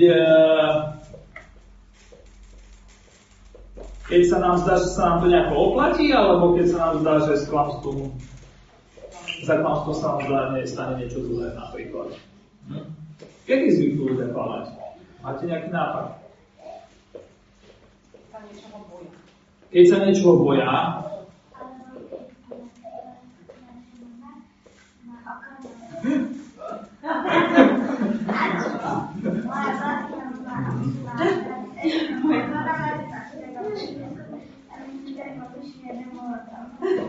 keď 4.08 4.22
sa 4.24 4.38
nám 4.40 4.56
zdá, 4.64 4.74
že 4.80 4.88
sa 4.96 5.02
nám 5.04 5.16
to 5.20 5.26
nejako 5.28 5.54
oplatí, 5.68 6.06
alebo 6.16 6.56
keď 6.56 6.66
sa 6.72 6.78
nám 6.80 6.94
zdá, 7.04 7.14
že 7.28 7.44
s 7.44 7.44
klamstvom, 7.44 8.16
za 9.48 9.56
klamstvom 9.64 9.96
sa 9.96 10.06
nám 10.12 10.20
zdá, 10.28 10.40
že 10.60 10.68
stane 10.68 10.94
niečo 11.00 11.24
zlé 11.24 11.56
napríklad. 11.56 12.08
Hm? 12.68 12.84
Kedy 13.48 13.66
zvyknú 13.72 14.02
ľudia 14.12 14.28
klamať? 14.36 14.64
Máte 15.24 15.42
nejaký 15.48 15.68
nápad? 15.72 16.06
Keď 19.72 19.84
sa 19.88 19.96
niečoho 20.04 20.36
boja, 20.44 20.68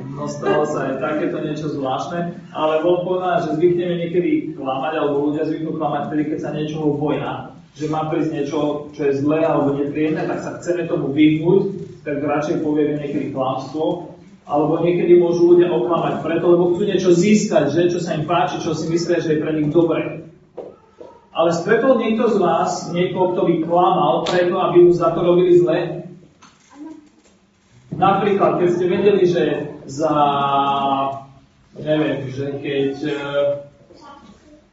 No 0.09 0.25
stalo 0.25 0.65
sa 0.65 0.89
aj 0.89 0.93
takéto 0.97 1.37
niečo 1.45 1.69
zvláštne, 1.69 2.33
ale 2.51 2.81
bol 2.81 3.05
povedané, 3.05 3.45
že 3.45 3.55
zvykneme 3.61 3.95
niekedy 4.01 4.31
klamať, 4.57 4.93
alebo 4.97 5.29
ľudia 5.29 5.45
zvyknú 5.45 5.77
klamať 5.77 6.01
vtedy, 6.09 6.23
keď 6.33 6.39
sa 6.41 6.49
niečoho 6.57 6.87
boja, 6.97 7.53
že 7.77 7.85
má 7.87 8.09
prísť 8.09 8.31
niečo, 8.33 8.89
čo 8.97 9.01
je 9.05 9.21
zlé 9.21 9.45
alebo 9.45 9.77
nepríjemné, 9.77 10.25
tak 10.25 10.39
sa 10.41 10.57
chceme 10.57 10.89
tomu 10.89 11.13
vyhnúť, 11.13 11.61
tak 12.01 12.25
radšej 12.25 12.65
povieme 12.65 12.97
niekedy 12.97 13.29
klamstvo, 13.29 14.17
alebo 14.49 14.81
niekedy 14.81 15.21
môžu 15.21 15.53
ľudia 15.53 15.69
oklamať 15.69 16.25
preto, 16.25 16.45
lebo 16.49 16.73
chcú 16.73 16.83
niečo 16.89 17.13
získať, 17.13 17.69
že, 17.69 17.93
čo 17.93 17.99
sa 18.01 18.17
im 18.17 18.25
páči, 18.25 18.57
čo 18.65 18.73
si 18.73 18.89
myslia, 18.89 19.21
že 19.21 19.37
je 19.37 19.41
pre 19.45 19.53
nich 19.53 19.69
dobré. 19.69 20.25
Ale 21.29 21.53
stretol 21.53 22.01
niekto 22.01 22.25
z 22.33 22.41
vás 22.41 22.89
niekoho, 22.89 23.37
kto 23.37 23.41
by 23.45 23.53
klamal 23.63 24.25
preto, 24.25 24.57
aby 24.57 24.89
mu 24.89 24.91
za 24.91 25.13
to 25.13 25.21
robili 25.21 25.61
zle? 25.61 26.08
Napríklad, 27.99 28.63
keď 28.63 28.69
ste 28.71 28.85
vedeli, 28.87 29.23
že 29.27 29.43
za, 29.83 30.15
neviem, 31.75 32.31
že 32.31 32.47
keď 32.63 32.93
uh, 33.11 33.69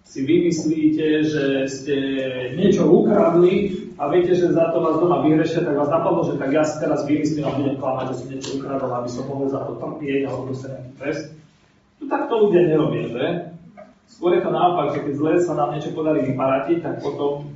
si 0.07 0.23
vymyslíte, 0.23 1.07
že 1.27 1.45
ste 1.67 1.97
niečo 2.55 2.87
ukradli 2.87 3.91
a 3.99 4.07
viete, 4.15 4.31
že 4.31 4.55
za 4.55 4.71
to 4.71 4.79
vás 4.79 5.03
doma 5.03 5.27
vyhrešia, 5.27 5.67
tak 5.67 5.75
vás 5.75 5.91
napadlo, 5.91 6.23
že 6.23 6.39
tak 6.39 6.55
ja 6.55 6.63
si 6.63 6.79
teraz 6.79 7.03
vymyslím 7.03 7.51
a 7.51 7.57
budem 7.59 7.77
klamať, 7.83 8.07
že 8.07 8.15
som 8.15 8.29
niečo 8.31 8.51
ukradol, 8.63 8.91
aby 8.95 9.11
som 9.11 9.25
mohol 9.27 9.47
za 9.51 9.61
to 9.67 9.73
trpieť 9.75 10.21
alebo 10.31 10.51
sa 10.55 10.67
nejaký 10.71 10.93
trest. 10.95 11.25
No 11.99 12.05
tak 12.07 12.23
to 12.31 12.35
ľudia 12.47 12.63
nerobia, 12.63 13.05
že? 13.11 13.27
Skôr 14.07 14.39
je 14.39 14.43
to 14.47 14.51
naopak, 14.55 14.95
že 14.95 15.03
keď 15.03 15.15
zle 15.19 15.33
sa 15.43 15.53
nám 15.59 15.75
niečo 15.75 15.91
podarí 15.99 16.23
vyparatiť, 16.31 16.79
tak 16.79 16.95
potom 17.03 17.51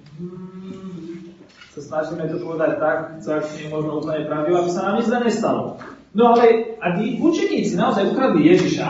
sa 1.80 2.04
snažíme 2.04 2.28
to 2.28 2.44
povedať 2.44 2.76
tak, 2.76 2.96
co 3.24 3.28
je 3.40 3.72
možno 3.72 4.04
úplne 4.04 4.28
pravdivo, 4.28 4.60
aby 4.60 4.70
sa 4.70 4.92
nám 4.92 4.94
nič 5.00 5.08
nestalo. 5.08 5.80
No 6.12 6.36
ale 6.36 6.76
a 6.82 7.00
tí 7.00 7.16
učeníci 7.16 7.78
naozaj 7.78 8.12
ukradli 8.12 8.52
Ježiša 8.52 8.88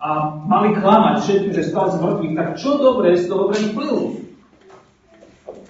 a 0.00 0.08
mali 0.46 0.72
klamať 0.78 1.16
všetkým, 1.20 1.52
že 1.52 1.68
stal 1.68 1.90
z 1.90 1.98
mŕtvych, 1.98 2.36
tak 2.38 2.48
čo 2.56 2.78
dobre 2.78 3.18
z 3.18 3.26
toho 3.26 3.50
pre 3.50 3.58
nich? 3.58 3.74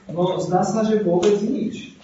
No 0.06 0.38
zdá 0.38 0.62
sa, 0.62 0.86
že 0.86 1.02
vôbec 1.02 1.40
nič. 1.42 1.96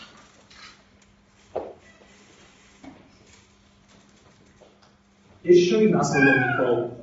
Ježišových 5.43 5.91
následovníkov 5.91 6.95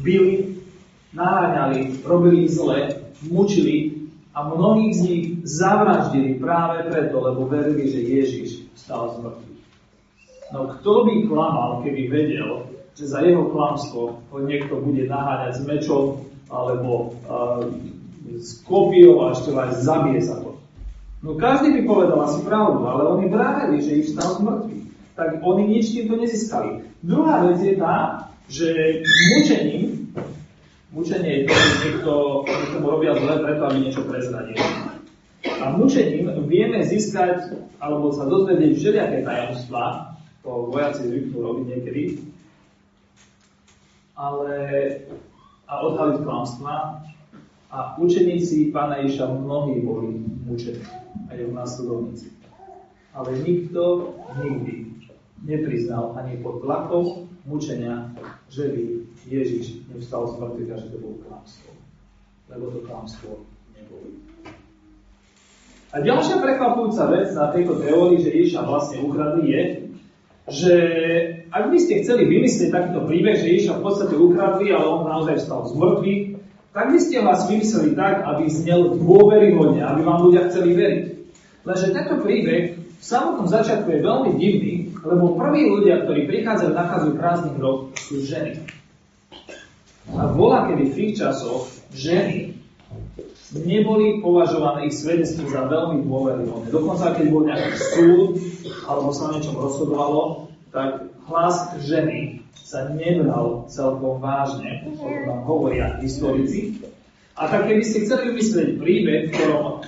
byli, 0.00 0.56
naháňali, 1.12 2.00
robili 2.04 2.48
zle, 2.48 2.95
mučili 3.24 4.08
a 4.36 4.44
mnohých 4.44 4.92
z 4.92 5.00
nich 5.00 5.24
zavraždili 5.48 6.36
práve 6.36 6.84
preto, 6.92 7.16
lebo 7.24 7.48
verili, 7.48 7.88
že 7.88 8.04
Ježiš 8.04 8.48
stal 8.76 9.16
z 9.16 9.24
mŕtvych. 9.24 9.62
No 10.52 10.60
kto 10.76 10.92
by 11.08 11.14
klamal, 11.26 11.70
keby 11.82 12.02
vedel, 12.12 12.68
že 12.94 13.08
za 13.08 13.24
jeho 13.24 13.48
klamstvo 13.50 14.20
ho 14.20 14.38
niekto 14.44 14.78
bude 14.78 15.08
naháňať 15.08 15.52
s 15.56 15.60
mečom 15.64 16.04
alebo 16.52 17.16
uh, 17.26 17.66
s 18.36 18.62
kopiou 18.62 19.26
a 19.26 19.34
ešte 19.34 19.50
aj 19.56 19.82
zabije 19.82 20.20
za 20.22 20.36
to. 20.44 20.60
No 21.24 21.34
každý 21.34 21.74
by 21.74 21.80
povedal 21.88 22.18
asi 22.22 22.44
pravdu, 22.46 22.86
ale 22.86 23.02
oni 23.08 23.26
vraveli, 23.32 23.82
že 23.82 23.98
ich 24.04 24.12
stal 24.14 24.38
z 24.38 24.40
mŕtvych. 24.44 24.84
Tak 25.16 25.28
oni 25.40 25.62
nič 25.64 25.96
týmto 25.96 26.14
nezískali. 26.20 26.84
Druhá 27.00 27.42
vec 27.48 27.58
je 27.64 27.74
tá, 27.80 28.28
že 28.46 29.00
mučením 29.34 30.05
Mučenie 30.96 31.44
je 31.44 31.44
to, 31.44 31.52
že 31.52 31.76
niekto, 31.84 32.14
niekto 32.48 32.76
robia 32.80 33.12
zle 33.12 33.34
preto, 33.44 33.62
aby 33.68 33.78
niečo 33.84 34.02
prezradil. 34.08 34.56
A 35.44 35.76
mučením 35.76 36.32
vieme 36.48 36.80
získať 36.88 37.52
alebo 37.76 38.16
sa 38.16 38.24
dozvedieť 38.24 38.72
všelijaké 38.80 39.18
tajomstvá, 39.20 40.16
to 40.40 40.72
vojaci 40.72 41.04
zvyknú 41.04 41.36
robiť 41.36 41.64
niekedy, 41.68 42.02
ale 44.16 44.52
a 45.68 45.72
odhaliť 45.84 46.24
klamstvá. 46.24 46.76
A 47.66 47.98
učeníci 48.00 48.72
Pána 48.72 49.04
Ježiša 49.04 49.26
mnohí 49.36 49.84
boli 49.84 50.16
mučení, 50.48 50.80
aj 51.28 51.36
jeho 51.36 51.52
následovníci. 51.52 52.32
ale 53.16 53.36
nikto 53.42 54.12
nikdy 54.38 54.92
nepriznal 55.44 56.16
ani 56.16 56.40
pod 56.40 56.64
tlakom 56.64 57.28
mučenia, 57.44 58.12
že 58.50 58.64
by 58.70 58.82
Ježiš 59.26 59.86
nevstal 59.90 60.30
z 60.30 60.34
mŕtvych 60.38 60.70
a 60.70 60.76
že 60.78 60.88
to 60.94 60.98
bolo 61.02 61.16
klamstvo. 61.26 61.70
Lebo 62.46 62.64
to 62.70 62.80
klamstvo 62.86 63.30
nebolo. 63.74 64.06
A 65.94 65.96
ďalšia 66.02 66.36
prekvapujúca 66.42 67.02
vec 67.10 67.28
na 67.32 67.46
tejto 67.50 67.78
teórii, 67.80 68.22
že 68.22 68.34
Ježiša 68.34 68.68
vlastne 68.68 69.02
ukradli, 69.02 69.44
je, 69.48 69.62
že 70.46 70.74
ak 71.50 71.74
by 71.74 71.78
ste 71.80 72.06
chceli 72.06 72.28
vymyslieť 72.28 72.70
takýto 72.70 73.02
príbeh, 73.08 73.34
že 73.38 73.50
Ježiša 73.50 73.80
v 73.80 73.84
podstate 73.86 74.14
ukradli, 74.14 74.70
ale 74.70 74.86
on 74.86 75.08
naozaj 75.08 75.42
vstal 75.42 75.66
z 75.66 75.74
mŕtvych, 75.74 76.22
tak 76.76 76.86
by 76.92 76.98
ste 77.00 77.24
vás 77.24 77.48
vymysleli 77.48 77.90
tak, 77.96 78.14
aby 78.22 78.44
znel 78.52 79.00
dôveryhodne, 79.00 79.80
aby 79.80 80.00
vám 80.04 80.20
ľudia 80.28 80.46
chceli 80.52 80.76
veriť. 80.76 81.04
Lenže 81.64 81.96
tento 81.96 82.14
príbeh 82.20 82.62
v 82.76 83.02
samotnom 83.02 83.48
začiatku 83.48 83.88
je 83.90 84.04
veľmi 84.04 84.30
divný, 84.36 84.75
lebo 85.06 85.38
prví 85.38 85.70
ľudia, 85.70 86.02
ktorí 86.02 86.26
prichádzajú, 86.26 86.70
nachádzajú 86.74 87.12
prázdny 87.14 87.50
hrob, 87.62 87.94
sú 87.94 88.26
ženy. 88.26 88.66
A 90.14 90.26
bola, 90.34 90.66
kedy 90.70 90.82
v 90.90 90.96
tých 90.98 91.12
časoch 91.22 91.70
ženy 91.94 92.58
neboli 93.54 94.18
považované 94.18 94.90
ich 94.90 94.98
svedectvo 94.98 95.46
za 95.46 95.70
veľmi 95.70 96.02
dôveryhodné. 96.02 96.66
Dokonca, 96.74 97.14
keď 97.14 97.26
bol 97.30 97.42
nejaký 97.46 97.74
súd, 97.78 98.30
alebo 98.86 99.14
sa 99.14 99.30
o 99.30 99.34
niečom 99.38 99.54
rozhodovalo, 99.54 100.50
tak 100.74 101.14
hlas 101.30 101.74
ženy 101.86 102.42
sa 102.66 102.90
nebral 102.90 103.70
celkom 103.70 104.18
vážne, 104.18 104.82
o 104.90 104.98
tom 104.98 105.14
nám 105.22 105.40
hovoria 105.46 106.02
historici. 106.02 106.82
A 107.38 107.46
tak 107.46 107.70
keby 107.70 107.82
ste 107.86 108.02
chceli 108.02 108.34
vymyslieť 108.34 108.68
príbeh, 108.80 109.20
v 109.28 109.32
ktorom 109.38 109.86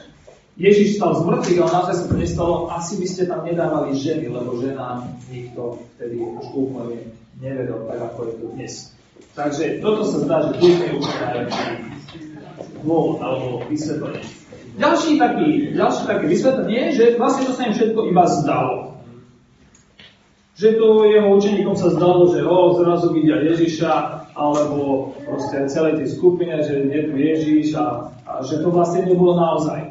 Ježiš 0.59 0.99
stal 0.99 1.15
z 1.15 1.23
mŕtvych, 1.23 1.59
ale 1.63 1.71
naozaj 1.71 1.95
sa 1.95 2.05
to 2.11 2.15
nestalo, 2.19 2.55
asi 2.75 2.99
by 2.99 3.07
ste 3.07 3.31
tam 3.31 3.47
nedávali 3.47 3.95
ženy, 3.95 4.27
lebo 4.27 4.59
ženám 4.59 5.07
nikto 5.31 5.79
vtedy 5.95 6.19
trošku 6.19 6.57
úplne 6.75 7.15
nevedel, 7.39 7.87
tak 7.87 7.99
ako 8.11 8.19
je 8.27 8.33
to 8.35 8.47
dnes. 8.59 8.75
Takže 9.39 9.65
toto 9.79 10.03
sa 10.03 10.19
zdá, 10.27 10.37
že 10.51 10.51
tu 10.59 10.67
je 10.67 10.91
úplne 10.99 11.19
najlepší 11.23 11.71
dôvod 12.83 13.23
alebo 13.23 13.63
vysvetlenie. 13.71 14.27
Ďalší 14.79 15.11
taký, 15.19 15.49
ďalší 15.79 16.03
také 16.07 16.25
vysvetlenie 16.27 16.83
že 16.95 17.05
vlastne 17.19 17.43
to 17.47 17.53
sa 17.55 17.63
im 17.67 17.75
všetko 17.79 18.01
iba 18.11 18.25
zdalo. 18.27 18.75
Že 20.59 20.69
to 20.75 20.87
jeho 21.07 21.29
učeníkom 21.39 21.77
sa 21.79 21.95
zdalo, 21.95 22.35
že 22.35 22.43
ho 22.43 22.75
zrazu 22.83 23.15
vidia 23.15 23.39
Ježiša, 23.47 23.95
alebo 24.35 25.15
proste 25.23 25.71
celej 25.71 26.03
tej 26.03 26.19
skupine, 26.19 26.59
že 26.67 26.83
je 26.83 27.01
tu 27.07 27.15
Ježiš 27.15 27.79
a, 27.79 28.11
a 28.27 28.43
že 28.43 28.59
to 28.59 28.75
vlastne 28.75 29.07
nebolo 29.07 29.39
naozaj. 29.39 29.88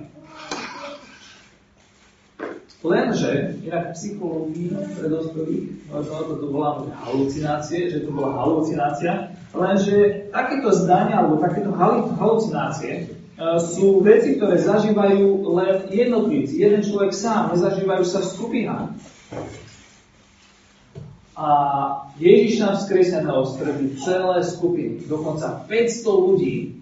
Lenže, 2.87 3.59
inak 3.67 3.91
psychológii 3.91 4.71
pre 4.95 5.11
dospelých, 5.11 5.67
to 6.39 6.47
bola 6.47 6.87
halucinácie, 7.03 7.91
že 7.91 8.07
to 8.07 8.15
bola 8.15 8.31
halucinácia, 8.39 9.35
lenže 9.51 10.27
takéto 10.31 10.71
zdania 10.71 11.19
alebo 11.19 11.43
takéto 11.43 11.75
halucinácie 12.15 12.91
e, 12.95 13.03
sú 13.59 13.99
veci, 13.99 14.39
ktoré 14.39 14.55
zažívajú 14.55 15.51
len 15.51 15.91
jednotlivci. 15.91 16.63
Jeden 16.63 16.79
človek 16.79 17.11
sám, 17.11 17.51
nezažívajú 17.55 18.03
sa 18.07 18.23
v 18.23 18.31
skupinách. 18.31 18.87
A 21.37 21.49
Ježiš 22.17 22.65
nám 22.65 22.81
vzkresneného 22.81 23.45
stretli 23.45 23.93
celé 24.01 24.41
skupiny, 24.41 25.05
dokonca 25.05 25.67
500 25.69 26.07
ľudí 26.07 26.81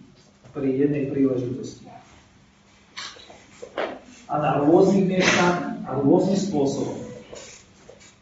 pri 0.55 0.69
jednej 0.71 1.11
príležitosti. 1.11 1.91
A 4.25 4.33
na 4.41 4.63
rôznych 4.63 5.05
miestach 5.05 5.64
a 5.85 5.89
rôznym 6.01 6.37
spôsobom. 6.37 6.97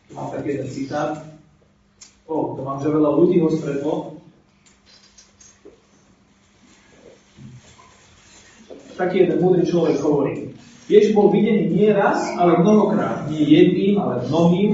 Tu 0.07 0.11
mám 0.11 0.29
taký 0.35 0.59
jeden 0.59 0.69
citát. 0.69 1.23
O, 2.27 2.55
to 2.55 2.61
mám, 2.63 2.83
že 2.83 2.91
veľa 2.91 3.09
ľudí 3.15 3.39
ho 3.39 3.49
stretlo. 3.51 4.19
Taký 8.93 9.25
jeden 9.25 9.41
múdry 9.41 9.63
človek 9.65 9.97
hovorí. 10.03 10.53
Ježiš 10.91 11.15
bol 11.15 11.31
videný 11.31 11.71
nie 11.71 11.89
raz, 11.89 12.35
ale 12.35 12.59
mnohokrát. 12.59 13.31
Nie 13.31 13.41
jedným, 13.41 13.97
ale 13.97 14.27
mnohým. 14.27 14.71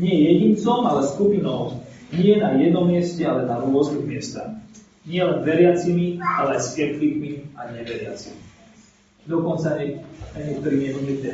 Nie 0.00 0.16
jedincom, 0.32 0.88
ale 0.88 1.04
skupinou. 1.04 1.78
Nie 2.16 2.40
na 2.40 2.56
jednom 2.56 2.88
mieste, 2.88 3.22
ale 3.28 3.44
na 3.44 3.60
rôznych 3.60 4.08
miestach. 4.08 4.56
Nie 5.04 5.28
len 5.28 5.44
veriacimi, 5.44 6.16
ale 6.18 6.56
aj 6.56 6.72
skeptikmi 6.72 7.52
a 7.54 7.70
neveriacimi. 7.70 8.40
Dokonca 9.28 9.78
niektorí 10.34 10.76
nehodnotí 10.82 11.28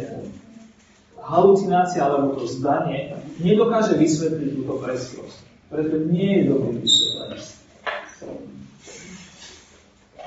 halucinácia 1.29 2.01
alebo 2.01 2.41
to 2.41 2.49
zdanie 2.49 3.13
nedokáže 3.37 4.01
vysvetliť 4.01 4.51
túto 4.57 4.81
presnosť. 4.81 5.39
Preto 5.69 5.95
nie 6.09 6.41
je 6.41 6.43
dobrý 6.49 6.81
vysvetlenie. 6.81 7.45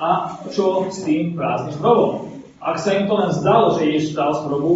A 0.01 0.33
čo 0.49 0.89
s 0.89 1.05
tým 1.05 1.37
prázdnym 1.37 1.77
hrobom? 1.77 2.41
Ak 2.61 2.77
sa 2.81 2.93
im 2.97 3.05
to 3.09 3.17
len 3.17 3.33
zdalo, 3.33 3.77
že 3.77 3.89
Ježiš 3.89 4.13
stal 4.13 4.33
z 4.33 4.41
hrobu 4.49 4.73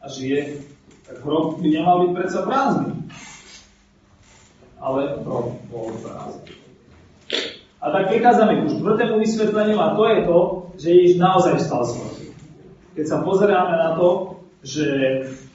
a 0.00 0.06
žije, 0.08 0.64
tak 1.04 1.20
hrob 1.24 1.60
by 1.60 1.68
nemal 1.68 1.96
byť 2.04 2.10
predsa 2.16 2.40
prázdny. 2.44 2.92
Ale 4.80 5.20
hrob 5.24 5.60
bol 5.68 5.92
prázdny. 6.00 6.56
A 7.80 7.86
tak 7.88 8.12
prichádzame 8.12 8.64
ku 8.64 8.66
štvrtému 8.80 9.14
vysvetleniu 9.20 9.76
a 9.80 9.96
to 9.96 10.04
je 10.08 10.18
to, 10.24 10.38
že 10.76 10.88
Ježiš 10.92 11.14
naozaj 11.20 11.60
vstal 11.60 11.84
z 11.84 11.92
hrobu. 12.00 12.24
Keď 12.96 13.04
sa 13.08 13.16
pozeráme 13.24 13.76
na 13.76 13.90
to, 13.96 14.39
že 14.60 14.86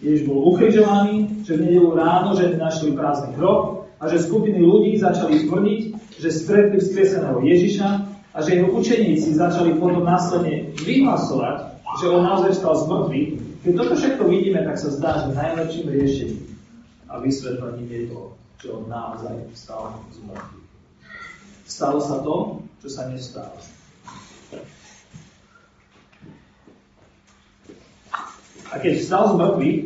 Ježiš 0.02 0.26
bol 0.26 0.50
ukrižovaný, 0.54 1.46
že 1.46 1.58
v 1.58 1.70
nedelu 1.70 1.94
ráno 1.94 2.34
že 2.34 2.58
našli 2.58 2.98
prázdny 2.98 3.38
hrob 3.38 3.86
a 4.02 4.10
že 4.10 4.26
skupiny 4.26 4.58
ľudí 4.60 4.98
začali 4.98 5.46
tvrdiť, 5.46 5.82
že 6.18 6.30
stretli 6.34 6.78
vzkrieseného 6.82 7.38
Ježiša 7.42 7.90
a 8.34 8.38
že 8.42 8.60
jeho 8.60 8.70
učeníci 8.74 9.38
začali 9.38 9.78
potom 9.78 10.04
následne 10.04 10.74
vyhlasovať, 10.82 11.58
že 12.02 12.06
on 12.12 12.22
naozaj 12.26 12.52
stal 12.58 12.76
z 12.76 12.84
mŕtvych. 12.90 13.30
Keď 13.64 13.74
toto 13.78 13.94
všetko 13.96 14.24
vidíme, 14.30 14.60
tak 14.66 14.78
sa 14.78 14.90
zdá, 14.92 15.12
že 15.26 15.38
najlepším 15.38 15.88
riešením 15.90 16.46
a 17.08 17.14
vysvetlením 17.22 17.90
je 17.90 18.04
to, 18.12 18.20
že 18.60 18.68
on 18.74 18.84
naozaj 18.90 19.36
stal 19.54 20.02
z 20.12 20.18
mŕtvych. 20.26 20.66
Stalo 21.66 21.98
sa 21.98 22.22
to, 22.22 22.62
čo 22.82 22.88
sa 22.94 23.10
nestalo. 23.10 23.58
A 28.72 28.82
keď 28.82 28.94
vstal 28.98 29.24
z 29.30 29.34
mŕtvych, 29.38 29.80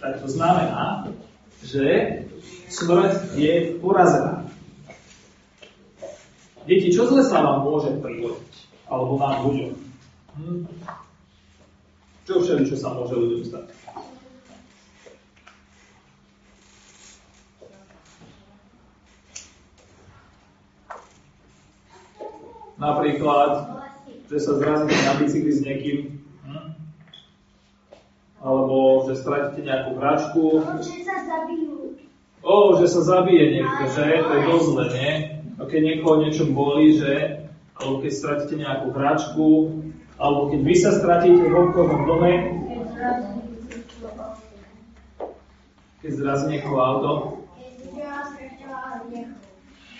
tak 0.00 0.12
to 0.20 0.28
znamená, 0.28 1.08
že 1.64 1.84
smrť 2.68 3.38
je 3.38 3.78
porazená. 3.78 4.44
Deti, 6.66 6.94
čo 6.94 7.10
zle 7.10 7.22
sa 7.26 7.42
vám 7.42 7.66
môže 7.66 7.90
prihodiť? 7.98 8.54
Alebo 8.86 9.18
vám 9.18 9.36
ľuďom? 9.48 9.72
Hm? 10.38 10.60
Čo 12.22 12.38
všeli, 12.38 12.62
čo 12.70 12.76
sa 12.78 12.94
môže 12.94 13.18
ľuďom 13.18 13.42
stať? 13.42 13.66
Napríklad, 22.82 23.50
že 24.26 24.38
sa 24.42 24.58
zrazíte 24.58 24.98
na 25.06 25.14
bicykli 25.22 25.52
s 25.54 25.62
niekým, 25.62 25.98
alebo 28.42 29.06
že 29.06 29.14
stratíte 29.22 29.62
nejakú 29.62 29.90
hračku. 30.02 30.44
Že 30.82 31.00
sa 31.06 31.16
zabijú. 31.22 31.94
O, 32.42 32.74
že 32.82 32.86
sa 32.90 33.00
zabije 33.06 33.44
niekto, 33.54 33.82
že? 33.94 34.18
To 34.18 34.32
je 34.34 34.42
dosť 34.50 34.66
zle, 34.66 34.86
nie? 34.98 35.12
A 35.56 35.62
keď 35.70 35.80
niekoho 35.80 36.14
niečo 36.18 36.44
bolí, 36.50 36.98
že? 36.98 37.46
Alebo 37.78 38.02
keď 38.02 38.12
stratíte 38.12 38.54
nejakú 38.58 38.88
hračku, 38.90 39.48
alebo 40.18 40.40
keď 40.50 40.60
vy 40.66 40.74
sa 40.74 40.90
stratíte 40.90 41.42
v 41.46 41.54
obchodnom 41.54 42.02
dome, 42.02 42.32
keď 46.02 46.12
zrazí 46.18 46.46
niekoho 46.50 46.78
auto, 46.82 47.12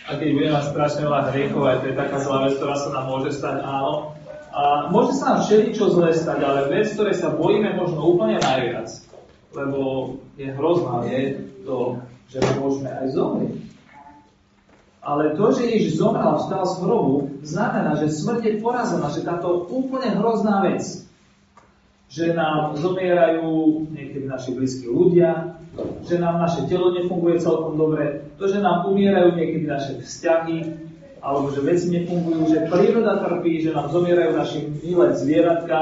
a 0.03 0.19
keď 0.19 0.29
bude 0.35 0.49
mať 0.51 0.65
strašne 0.75 1.01
veľa 1.07 1.31
hriechov, 1.31 1.63
aj 1.63 1.79
to 1.79 1.87
je 1.89 1.95
taká 1.95 2.17
zlá 2.19 2.39
vec, 2.43 2.59
ktorá 2.59 2.75
sa 2.75 2.91
nám 2.91 3.05
môže 3.07 3.31
stať, 3.31 3.63
áno, 3.63 4.19
a 4.53 4.93
môže 4.93 5.17
sa 5.17 5.41
nám 5.41 5.49
čo 5.49 5.87
zlé 5.97 6.13
stať, 6.13 6.45
ale 6.45 6.69
vec, 6.69 6.93
ktoré 6.93 7.17
sa 7.17 7.33
bojíme 7.33 7.73
možno 7.73 8.05
úplne 8.05 8.37
najviac, 8.37 8.93
lebo 9.57 9.81
je 10.37 10.53
hrozná, 10.53 11.09
je 11.09 11.41
to, 11.65 11.97
že 12.29 12.39
môžeme 12.61 12.93
aj 12.93 13.07
zomrieť. 13.17 13.57
Ale 15.03 15.35
to, 15.35 15.51
že 15.51 15.67
Ježiš 15.67 15.99
zomrel 15.99 16.37
a 16.37 16.39
vstal 16.39 16.63
z 16.63 16.75
hrobu, 16.85 17.43
znamená, 17.43 17.99
že 17.99 18.13
smrť 18.13 18.43
je 18.45 18.63
porazená, 18.63 19.11
že 19.11 19.27
táto 19.27 19.67
úplne 19.67 20.15
hrozná 20.21 20.63
vec, 20.63 20.85
že 22.13 22.37
nám 22.37 22.77
zomierajú 22.77 23.89
niekedy 23.89 24.29
naši 24.29 24.53
blízki 24.53 24.87
ľudia, 24.87 25.59
že 26.05 26.21
nám 26.21 26.45
naše 26.45 26.69
telo 26.69 26.93
nefunguje 26.93 27.41
celkom 27.41 27.81
dobre, 27.81 28.29
to, 28.37 28.45
že 28.47 28.61
nám 28.61 28.85
umierajú 28.85 29.33
niekedy 29.33 29.65
naše 29.65 29.99
vzťahy, 30.05 30.57
alebo 31.23 31.55
že 31.55 31.63
veci 31.63 31.87
nefungujú, 31.95 32.51
že 32.51 32.67
príroda 32.67 33.23
trpí, 33.23 33.63
že 33.63 33.71
nám 33.71 33.95
zomierajú 33.95 34.31
naši 34.35 34.59
milé 34.83 35.15
zvieratka. 35.15 35.79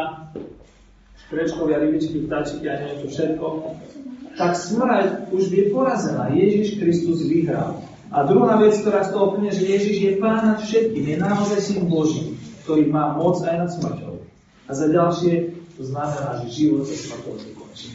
škrečkovia, 1.27 1.79
rybičky, 1.81 2.27
vtáčiky 2.27 2.67
a 2.67 2.75
neviem 2.75 3.07
čo 3.07 3.09
všetko, 3.15 3.47
tak 4.35 4.53
smrť 4.59 5.31
už 5.31 5.43
je 5.47 5.65
porazená. 5.71 6.27
Ježiš 6.35 6.83
Kristus 6.83 7.23
vyhral. 7.23 7.87
A 8.11 8.27
druhá 8.27 8.59
vec, 8.59 8.75
ktorá 8.83 9.07
z 9.07 9.15
toho 9.15 9.39
plne, 9.39 9.55
že 9.55 9.63
Ježiš 9.63 9.97
je 10.03 10.13
pán 10.19 10.43
nad 10.43 10.59
všetkým, 10.59 11.07
je 11.07 11.17
naozaj 11.23 11.59
syn 11.63 11.87
Boží, 11.87 12.35
ktorý 12.67 12.91
má 12.91 13.15
moc 13.15 13.39
aj 13.47 13.55
nad 13.55 13.71
smrťou. 13.71 14.15
A 14.67 14.71
za 14.75 14.91
ďalšie, 14.91 15.55
to 15.79 15.83
znamená, 15.87 16.43
že 16.43 16.51
život 16.51 16.83
sa 16.91 16.99
smrťou 16.99 17.39
nekončí. 17.39 17.95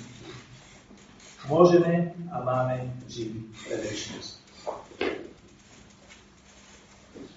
Môžeme 1.52 2.16
a 2.32 2.36
máme 2.40 2.88
živý 3.12 3.44
pre 3.68 3.76
väčšnosť. 3.84 4.45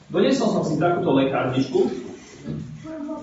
Doniesol 0.09 0.49
som 0.57 0.65
si 0.65 0.81
takúto 0.81 1.13
lekárničku, 1.13 1.85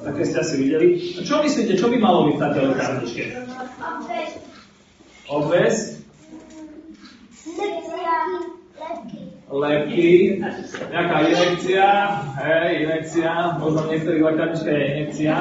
také 0.06 0.21
ste 0.21 0.38
asi 0.38 0.56
videli. 0.62 1.17
A 1.17 1.26
čo 1.26 1.41
myslíte, 1.41 1.74
čo 1.82 1.89
by 1.89 1.98
malo 1.98 2.30
byť 2.30 2.36
v 2.38 2.43
takej 2.45 2.63
lekárničke? 2.69 3.24
Obves? 5.26 5.98
Lepky. 9.45 10.41
Nejaká 10.91 11.17
inekcia. 11.32 11.88
Hej, 12.38 12.69
inekcia. 12.86 13.32
Možno 13.58 13.88
v 13.88 13.89
niektorých 13.95 14.24
lekárničkách 14.26 14.78
je 14.78 14.86
inekcia. 14.93 15.36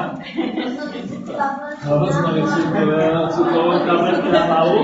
Je 2.25 2.41
cukrová 3.37 3.75
tabletky 3.85 4.29
na 4.33 4.43
hlavu. 4.49 4.77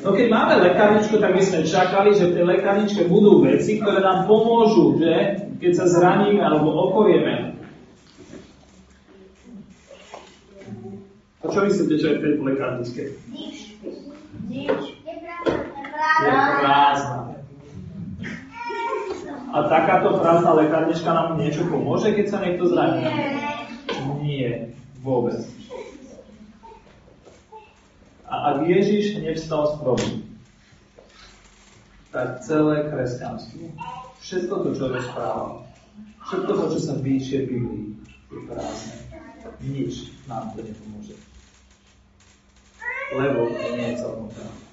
No 0.00 0.16
keď 0.16 0.26
máme 0.32 0.54
lekárničku, 0.64 1.20
tak 1.20 1.36
by 1.36 1.42
sme 1.44 1.68
čakali, 1.68 2.16
že 2.16 2.32
v 2.32 2.34
tej 2.40 2.44
lekárničke 2.48 3.04
budú 3.04 3.44
veci, 3.44 3.76
ktoré 3.76 4.00
nám 4.00 4.24
pomôžu, 4.24 4.96
že 4.96 5.44
keď 5.60 5.72
sa 5.76 5.84
zraníme 5.92 6.40
alebo 6.40 6.72
okorieme. 6.88 7.52
A 11.40 11.44
čo 11.52 11.60
myslíte, 11.68 11.94
čo 12.00 12.06
je 12.12 12.16
v 12.16 12.22
tej 12.24 12.32
lekárničke? 12.40 13.02
Je 16.20 16.32
prázdna. 16.64 17.20
A 19.50 19.58
takáto 19.68 20.16
prázdna 20.16 20.52
lekárnička 20.64 21.10
nám 21.12 21.36
niečo 21.36 21.68
pomôže, 21.68 22.16
keď 22.16 22.26
sa 22.28 22.38
niekto 22.40 22.72
zraní? 22.72 23.04
Nie, 24.24 24.72
vôbec. 25.04 25.59
A 28.30 28.54
ak 28.54 28.62
Ježiš 28.62 29.18
nevstal 29.18 29.66
z 29.66 29.82
hrobu, 29.82 30.10
tak 32.14 32.38
celé 32.46 32.86
kresťanstvo, 32.86 33.74
všetko 34.22 34.54
to, 34.54 34.70
čo 34.78 34.84
rozpráva, 34.86 35.66
všetko 36.30 36.52
to, 36.54 36.64
čo 36.74 36.78
sa 36.78 36.94
píše 37.02 37.42
v 37.42 37.58
Biblii, 37.58 37.86
je 38.30 38.38
prázdne. 38.46 38.96
Nič 39.60 40.14
nám 40.30 40.54
to 40.54 40.62
nepomôže. 40.62 41.18
Lebo 43.10 43.50
to 43.50 43.66
nie 43.74 43.92
je 43.92 43.98
celkom 43.98 44.30
pravda. 44.30 44.64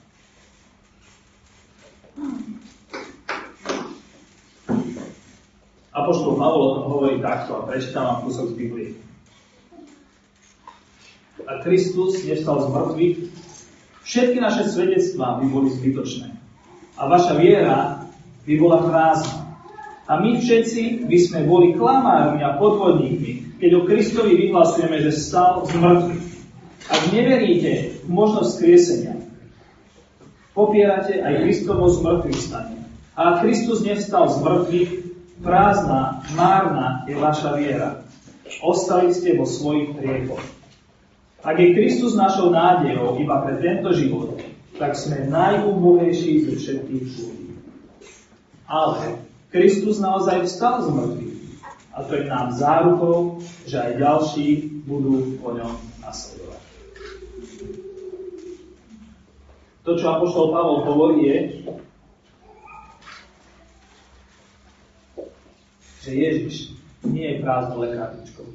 Apoštol 5.97 6.37
Pavol 6.37 6.61
o 6.61 6.73
tom 6.77 6.85
hovorí 6.93 7.17
takto 7.17 7.57
a 7.57 7.65
prečítam 7.65 8.05
vám 8.05 8.19
kúsok 8.29 8.53
z 8.53 8.55
Biblie. 8.55 8.89
A 11.49 11.57
Kristus 11.65 12.21
nestal 12.21 12.61
z 12.63 12.67
mŕtvych, 12.69 13.17
Všetky 14.07 14.39
naše 14.39 14.71
svedectvá 14.71 15.43
by 15.43 15.45
boli 15.51 15.67
zbytočné. 15.67 16.31
A 16.95 17.11
vaša 17.11 17.35
viera 17.35 18.07
by 18.47 18.53
bola 18.55 18.87
prázdna. 18.87 19.59
A 20.07 20.23
my 20.23 20.39
všetci 20.39 21.03
by 21.03 21.17
sme 21.19 21.39
boli 21.43 21.75
klamármi 21.75 22.39
a 22.39 22.55
podvodníkmi, 22.55 23.59
keď 23.59 23.71
o 23.75 23.81
Kristovi 23.83 24.39
vyhlasujeme, 24.39 25.03
že 25.03 25.11
stal 25.11 25.67
z 25.67 25.75
mŕtvych. 25.75 26.27
Ak 26.87 27.01
neveríte 27.11 27.71
v 27.99 28.07
možnosť 28.07 28.49
skriesenia, 28.55 29.15
popierate 30.55 31.19
aj 31.19 31.43
Kristovo 31.43 31.91
z 31.91 31.99
mŕtvych 31.99 32.39
stane. 32.39 32.79
A 33.19 33.35
ak 33.35 33.43
Kristus 33.43 33.83
nevstal 33.83 34.31
z 34.31 34.39
mŕtvych, 34.39 34.91
prázdna, 35.43 36.23
márna 36.39 37.03
je 37.11 37.19
vaša 37.19 37.59
viera. 37.59 38.07
Ostali 38.63 39.11
ste 39.11 39.35
vo 39.35 39.43
svojich 39.43 39.99
hriechoch. 39.99 40.56
Ak 41.47 41.55
je 41.55 41.71
Kristus 41.71 42.11
našou 42.19 42.51
nádejou 42.51 43.15
iba 43.23 43.39
pre 43.39 43.55
tento 43.63 43.95
život, 43.95 44.35
tak 44.75 44.99
sme 44.99 45.31
najúbohejší 45.31 46.43
zo 46.43 46.59
všetkých 46.59 47.07
ľudí. 47.23 47.55
Ale 48.67 49.23
Kristus 49.47 50.03
naozaj 50.03 50.43
vstal 50.43 50.83
z 50.83 50.87
mŕtvych. 50.91 51.39
A 51.95 52.03
to 52.03 52.11
je 52.19 52.23
nám 52.27 52.51
zárukou, 52.51 53.39
že 53.63 53.79
aj 53.79 53.95
ďalší 53.95 54.47
budú 54.83 55.39
po 55.39 55.55
ňom 55.55 55.71
nasledovať. 56.03 56.63
To, 59.87 59.91
čo 59.95 60.05
Apoštol 60.19 60.51
Pavol 60.51 60.83
hovorí, 60.83 61.17
je, 61.31 61.37
že 66.03 66.11
Ježiš 66.11 66.55
nie 67.07 67.23
je 67.23 67.39
prázdnou 67.39 67.87
lekárničkou, 67.87 68.51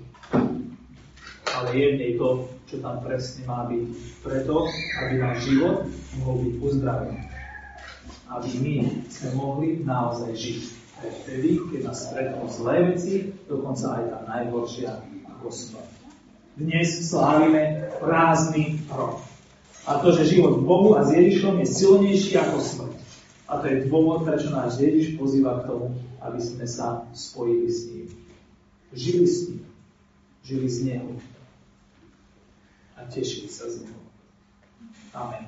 ale 1.56 1.68
je 1.72 1.86
v 1.88 1.96
nej 1.96 2.12
to, 2.20 2.52
čo 2.72 2.80
tam 2.80 3.04
presne 3.04 3.44
má 3.44 3.68
byť. 3.68 3.84
Preto, 4.24 4.64
aby 5.04 5.14
náš 5.20 5.44
život 5.44 5.84
mohol 6.16 6.36
byť 6.40 6.54
uzdravený. 6.56 7.20
Aby 8.32 8.50
my 8.64 8.74
sme 9.12 9.30
mohli 9.36 9.68
naozaj 9.84 10.32
žiť. 10.32 10.62
Aj 11.04 11.10
vtedy, 11.20 11.60
keď 11.68 11.80
nás 11.84 12.08
stretnú 12.08 12.48
zlé 12.48 12.76
veci, 12.88 13.28
dokonca 13.44 14.00
aj 14.00 14.04
tá 14.08 14.18
najhoršia 14.24 14.90
ako 15.36 15.52
smrť. 15.52 15.90
Dnes 16.56 16.88
slávime 17.12 17.92
prázdny 18.00 18.80
rok. 18.88 19.20
A 19.84 20.00
to, 20.00 20.16
že 20.16 20.32
život 20.32 20.64
Bohu 20.64 20.96
a 20.96 21.04
s 21.04 21.12
Ježišom 21.12 21.60
je 21.60 21.68
silnejší 21.68 22.40
ako 22.40 22.56
smrť. 22.56 22.96
A 23.52 23.60
to 23.60 23.68
je 23.68 23.84
dôvod, 23.84 24.24
prečo 24.24 24.48
náš 24.48 24.80
Ježiš 24.80 25.20
pozýva 25.20 25.60
k 25.60 25.68
tomu, 25.68 25.92
aby 26.24 26.40
sme 26.40 26.64
sa 26.64 27.04
spojili 27.12 27.68
s 27.68 27.80
ním. 27.92 28.08
Žili 28.96 29.26
s 29.28 29.38
ním. 29.52 29.60
Žili 30.46 30.68
z 30.72 30.78
Neho 30.88 31.31
a 33.02 33.10
tešiť 33.10 33.50
sa 33.50 33.66
z 33.66 33.82
Neho. 33.82 34.00
Amen. 35.18 35.44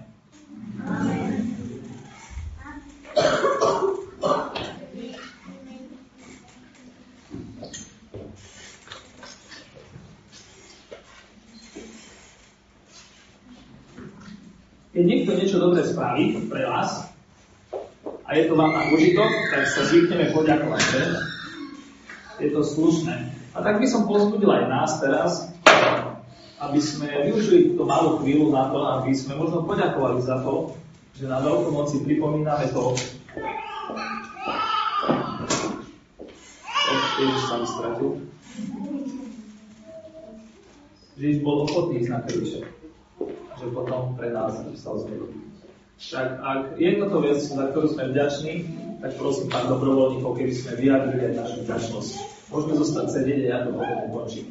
Keď 14.95 15.03
niekto 15.03 15.35
niečo 15.35 15.59
dobré 15.59 15.83
spraví 15.87 16.38
pre 16.47 16.67
vás 16.71 17.11
a 18.27 18.31
je 18.35 18.47
to 18.47 18.55
vám 18.55 18.75
na 18.75 18.83
užitok, 18.95 19.31
tak 19.51 19.67
sa 19.67 19.87
zvykneme 19.90 20.31
poďakovať. 20.35 20.83
Je 22.38 22.51
to 22.51 22.62
slušné. 22.62 23.31
A 23.55 23.62
tak 23.62 23.79
by 23.79 23.87
som 23.87 24.07
pozbudil 24.07 24.51
aj 24.51 24.71
nás 24.71 24.90
teraz, 24.99 25.54
aby 26.62 26.79
sme 26.79 27.09
využili 27.31 27.75
túto 27.75 27.85
malú 27.88 28.23
chvíľu 28.23 28.55
na 28.55 28.71
to, 28.71 28.79
aby 29.01 29.11
sme 29.14 29.38
možno 29.38 29.67
poďakovali 29.67 30.23
za 30.23 30.38
to, 30.43 30.77
že 31.14 31.31
na 31.31 31.38
Veľkú 31.43 31.71
noci 31.71 32.03
pripomíname 32.03 32.71
to, 32.75 32.95
Ježiš 37.14 37.43
sa 37.47 37.57
vystratil. 37.62 38.11
Ježiš 41.14 41.38
bol 41.47 41.62
ochotný 41.62 42.03
ísť 42.03 42.11
na 42.11 42.21
kríže. 42.27 42.61
Že 43.55 43.67
potom 43.71 44.19
pre 44.19 44.35
nás 44.35 44.59
stal 44.75 44.99
z 44.99 45.14
Tak 46.11 46.29
ak 46.43 46.61
je 46.75 46.90
toto 46.99 47.23
vec, 47.23 47.38
za 47.38 47.71
ktorú 47.71 47.87
sme 47.95 48.11
vďační, 48.11 48.55
tak 48.99 49.14
prosím 49.14 49.47
pán 49.47 49.71
dobrovoľníkov, 49.71 50.35
keby 50.35 50.53
sme 50.53 50.73
vyjadrili 50.75 51.23
aj 51.31 51.35
našu 51.38 51.59
vďačnosť. 51.62 52.12
Môžeme 52.51 52.75
zostať 52.83 53.07
sedieť 53.14 53.40
a 53.47 53.49
ja 53.49 53.59
to 53.62 53.71
potom 53.79 53.99
ukončím. 54.11 54.47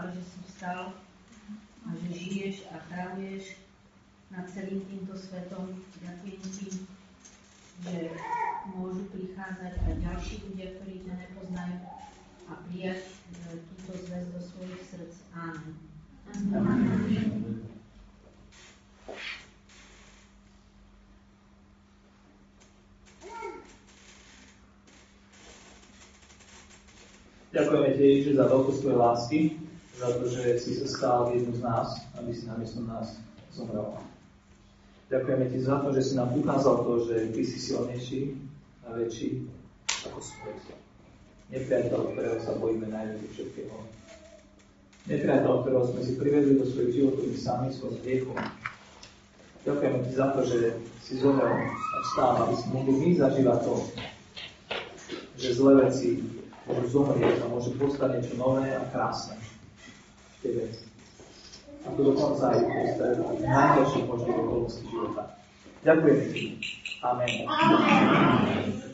ale 0.00 0.16
že 0.16 0.22
si 0.22 0.38
vstal 0.48 0.82
a 1.84 1.88
že 1.92 2.08
žiješ 2.14 2.56
a 2.72 2.76
kráľuješ 2.88 3.44
nad 4.30 4.46
celým 4.46 4.86
týmto 4.86 5.18
svetom. 5.18 5.74
Ďakujem 5.98 6.38
Ti, 6.38 6.66
že 7.82 7.96
môžu 8.70 9.10
prichádzať 9.10 9.74
aj 9.82 9.94
ďalší 10.06 10.34
ľudia, 10.46 10.66
ktorí 10.78 10.94
ťa 11.02 11.14
nepoznajú 11.18 11.76
a 12.46 12.52
prijať 12.66 13.02
e, 13.06 13.58
túto 13.58 13.92
zväz 14.06 14.24
do 14.30 14.40
svojich 14.42 14.82
srdc. 14.86 15.14
Amen. 15.34 15.74
Amen. 16.30 17.70
Ďakujeme 27.50 27.88
Ti, 27.98 28.02
Ježiš, 28.06 28.38
za 28.38 28.46
veľkú 28.46 28.70
svojej 28.78 28.98
lásky, 28.98 29.40
za 29.98 30.08
to, 30.14 30.24
že 30.30 30.42
si 30.62 30.70
sa 30.78 30.86
stal 30.86 31.34
jednu 31.34 31.50
z 31.58 31.66
nás, 31.66 31.98
aby 32.14 32.30
si 32.30 32.46
namiesto 32.46 32.78
nás 32.86 33.18
zomrel. 33.50 34.09
Ďakujeme 35.10 35.44
Ti 35.50 35.58
za 35.66 35.82
to, 35.82 35.90
že 35.90 36.02
si 36.06 36.12
nám 36.14 36.30
ukázal 36.38 36.86
to, 36.86 36.92
že 37.10 37.34
Ty 37.34 37.42
si 37.42 37.58
silnejší 37.58 38.20
a 38.86 38.94
väčší 38.94 39.42
ako 40.06 40.18
svet. 40.22 40.58
Nepriateľ, 41.50 42.14
ktorého 42.14 42.38
sa 42.38 42.54
bojíme 42.54 42.86
najviac 42.86 43.18
všetkého. 43.34 43.74
Nepriateľ, 45.10 45.52
ktorého 45.66 45.84
sme 45.90 46.00
si 46.06 46.14
privedli 46.14 46.62
do 46.62 46.64
svojich 46.70 47.02
životov 47.02 47.26
my 47.26 47.38
sami 47.38 47.68
svojim 47.74 47.98
hriechom. 48.06 48.38
Ďakujeme 49.66 49.98
Ti 50.06 50.12
za 50.14 50.26
to, 50.30 50.40
že 50.46 50.58
si 51.02 51.12
zomrel 51.18 51.58
a 51.58 51.96
vstal, 52.06 52.30
aby 52.46 52.54
sme 52.54 52.70
mohli 52.78 52.92
my 52.94 53.10
zažívať 53.18 53.58
to, 53.66 53.74
že 55.42 55.58
zlé 55.58 55.72
veci 55.90 56.22
môžu 56.70 56.86
zomrieť 57.02 57.36
a 57.42 57.50
môže 57.50 57.74
postať 57.74 58.22
niečo 58.22 58.38
nové 58.38 58.70
a 58.70 58.82
krásne 58.94 59.34
v 59.34 60.36
tebe. 60.46 60.64
A 61.80 61.88
to 61.96 62.00
dokonca 62.04 62.44
aj 62.52 62.60
v 62.60 63.44
najhorších 63.44 64.04
možných 64.04 64.36
okolností 64.36 64.84
života. 64.88 65.22
Ďakujem. 65.80 66.18
Amen. 67.00 67.32
Amen. 67.48 68.89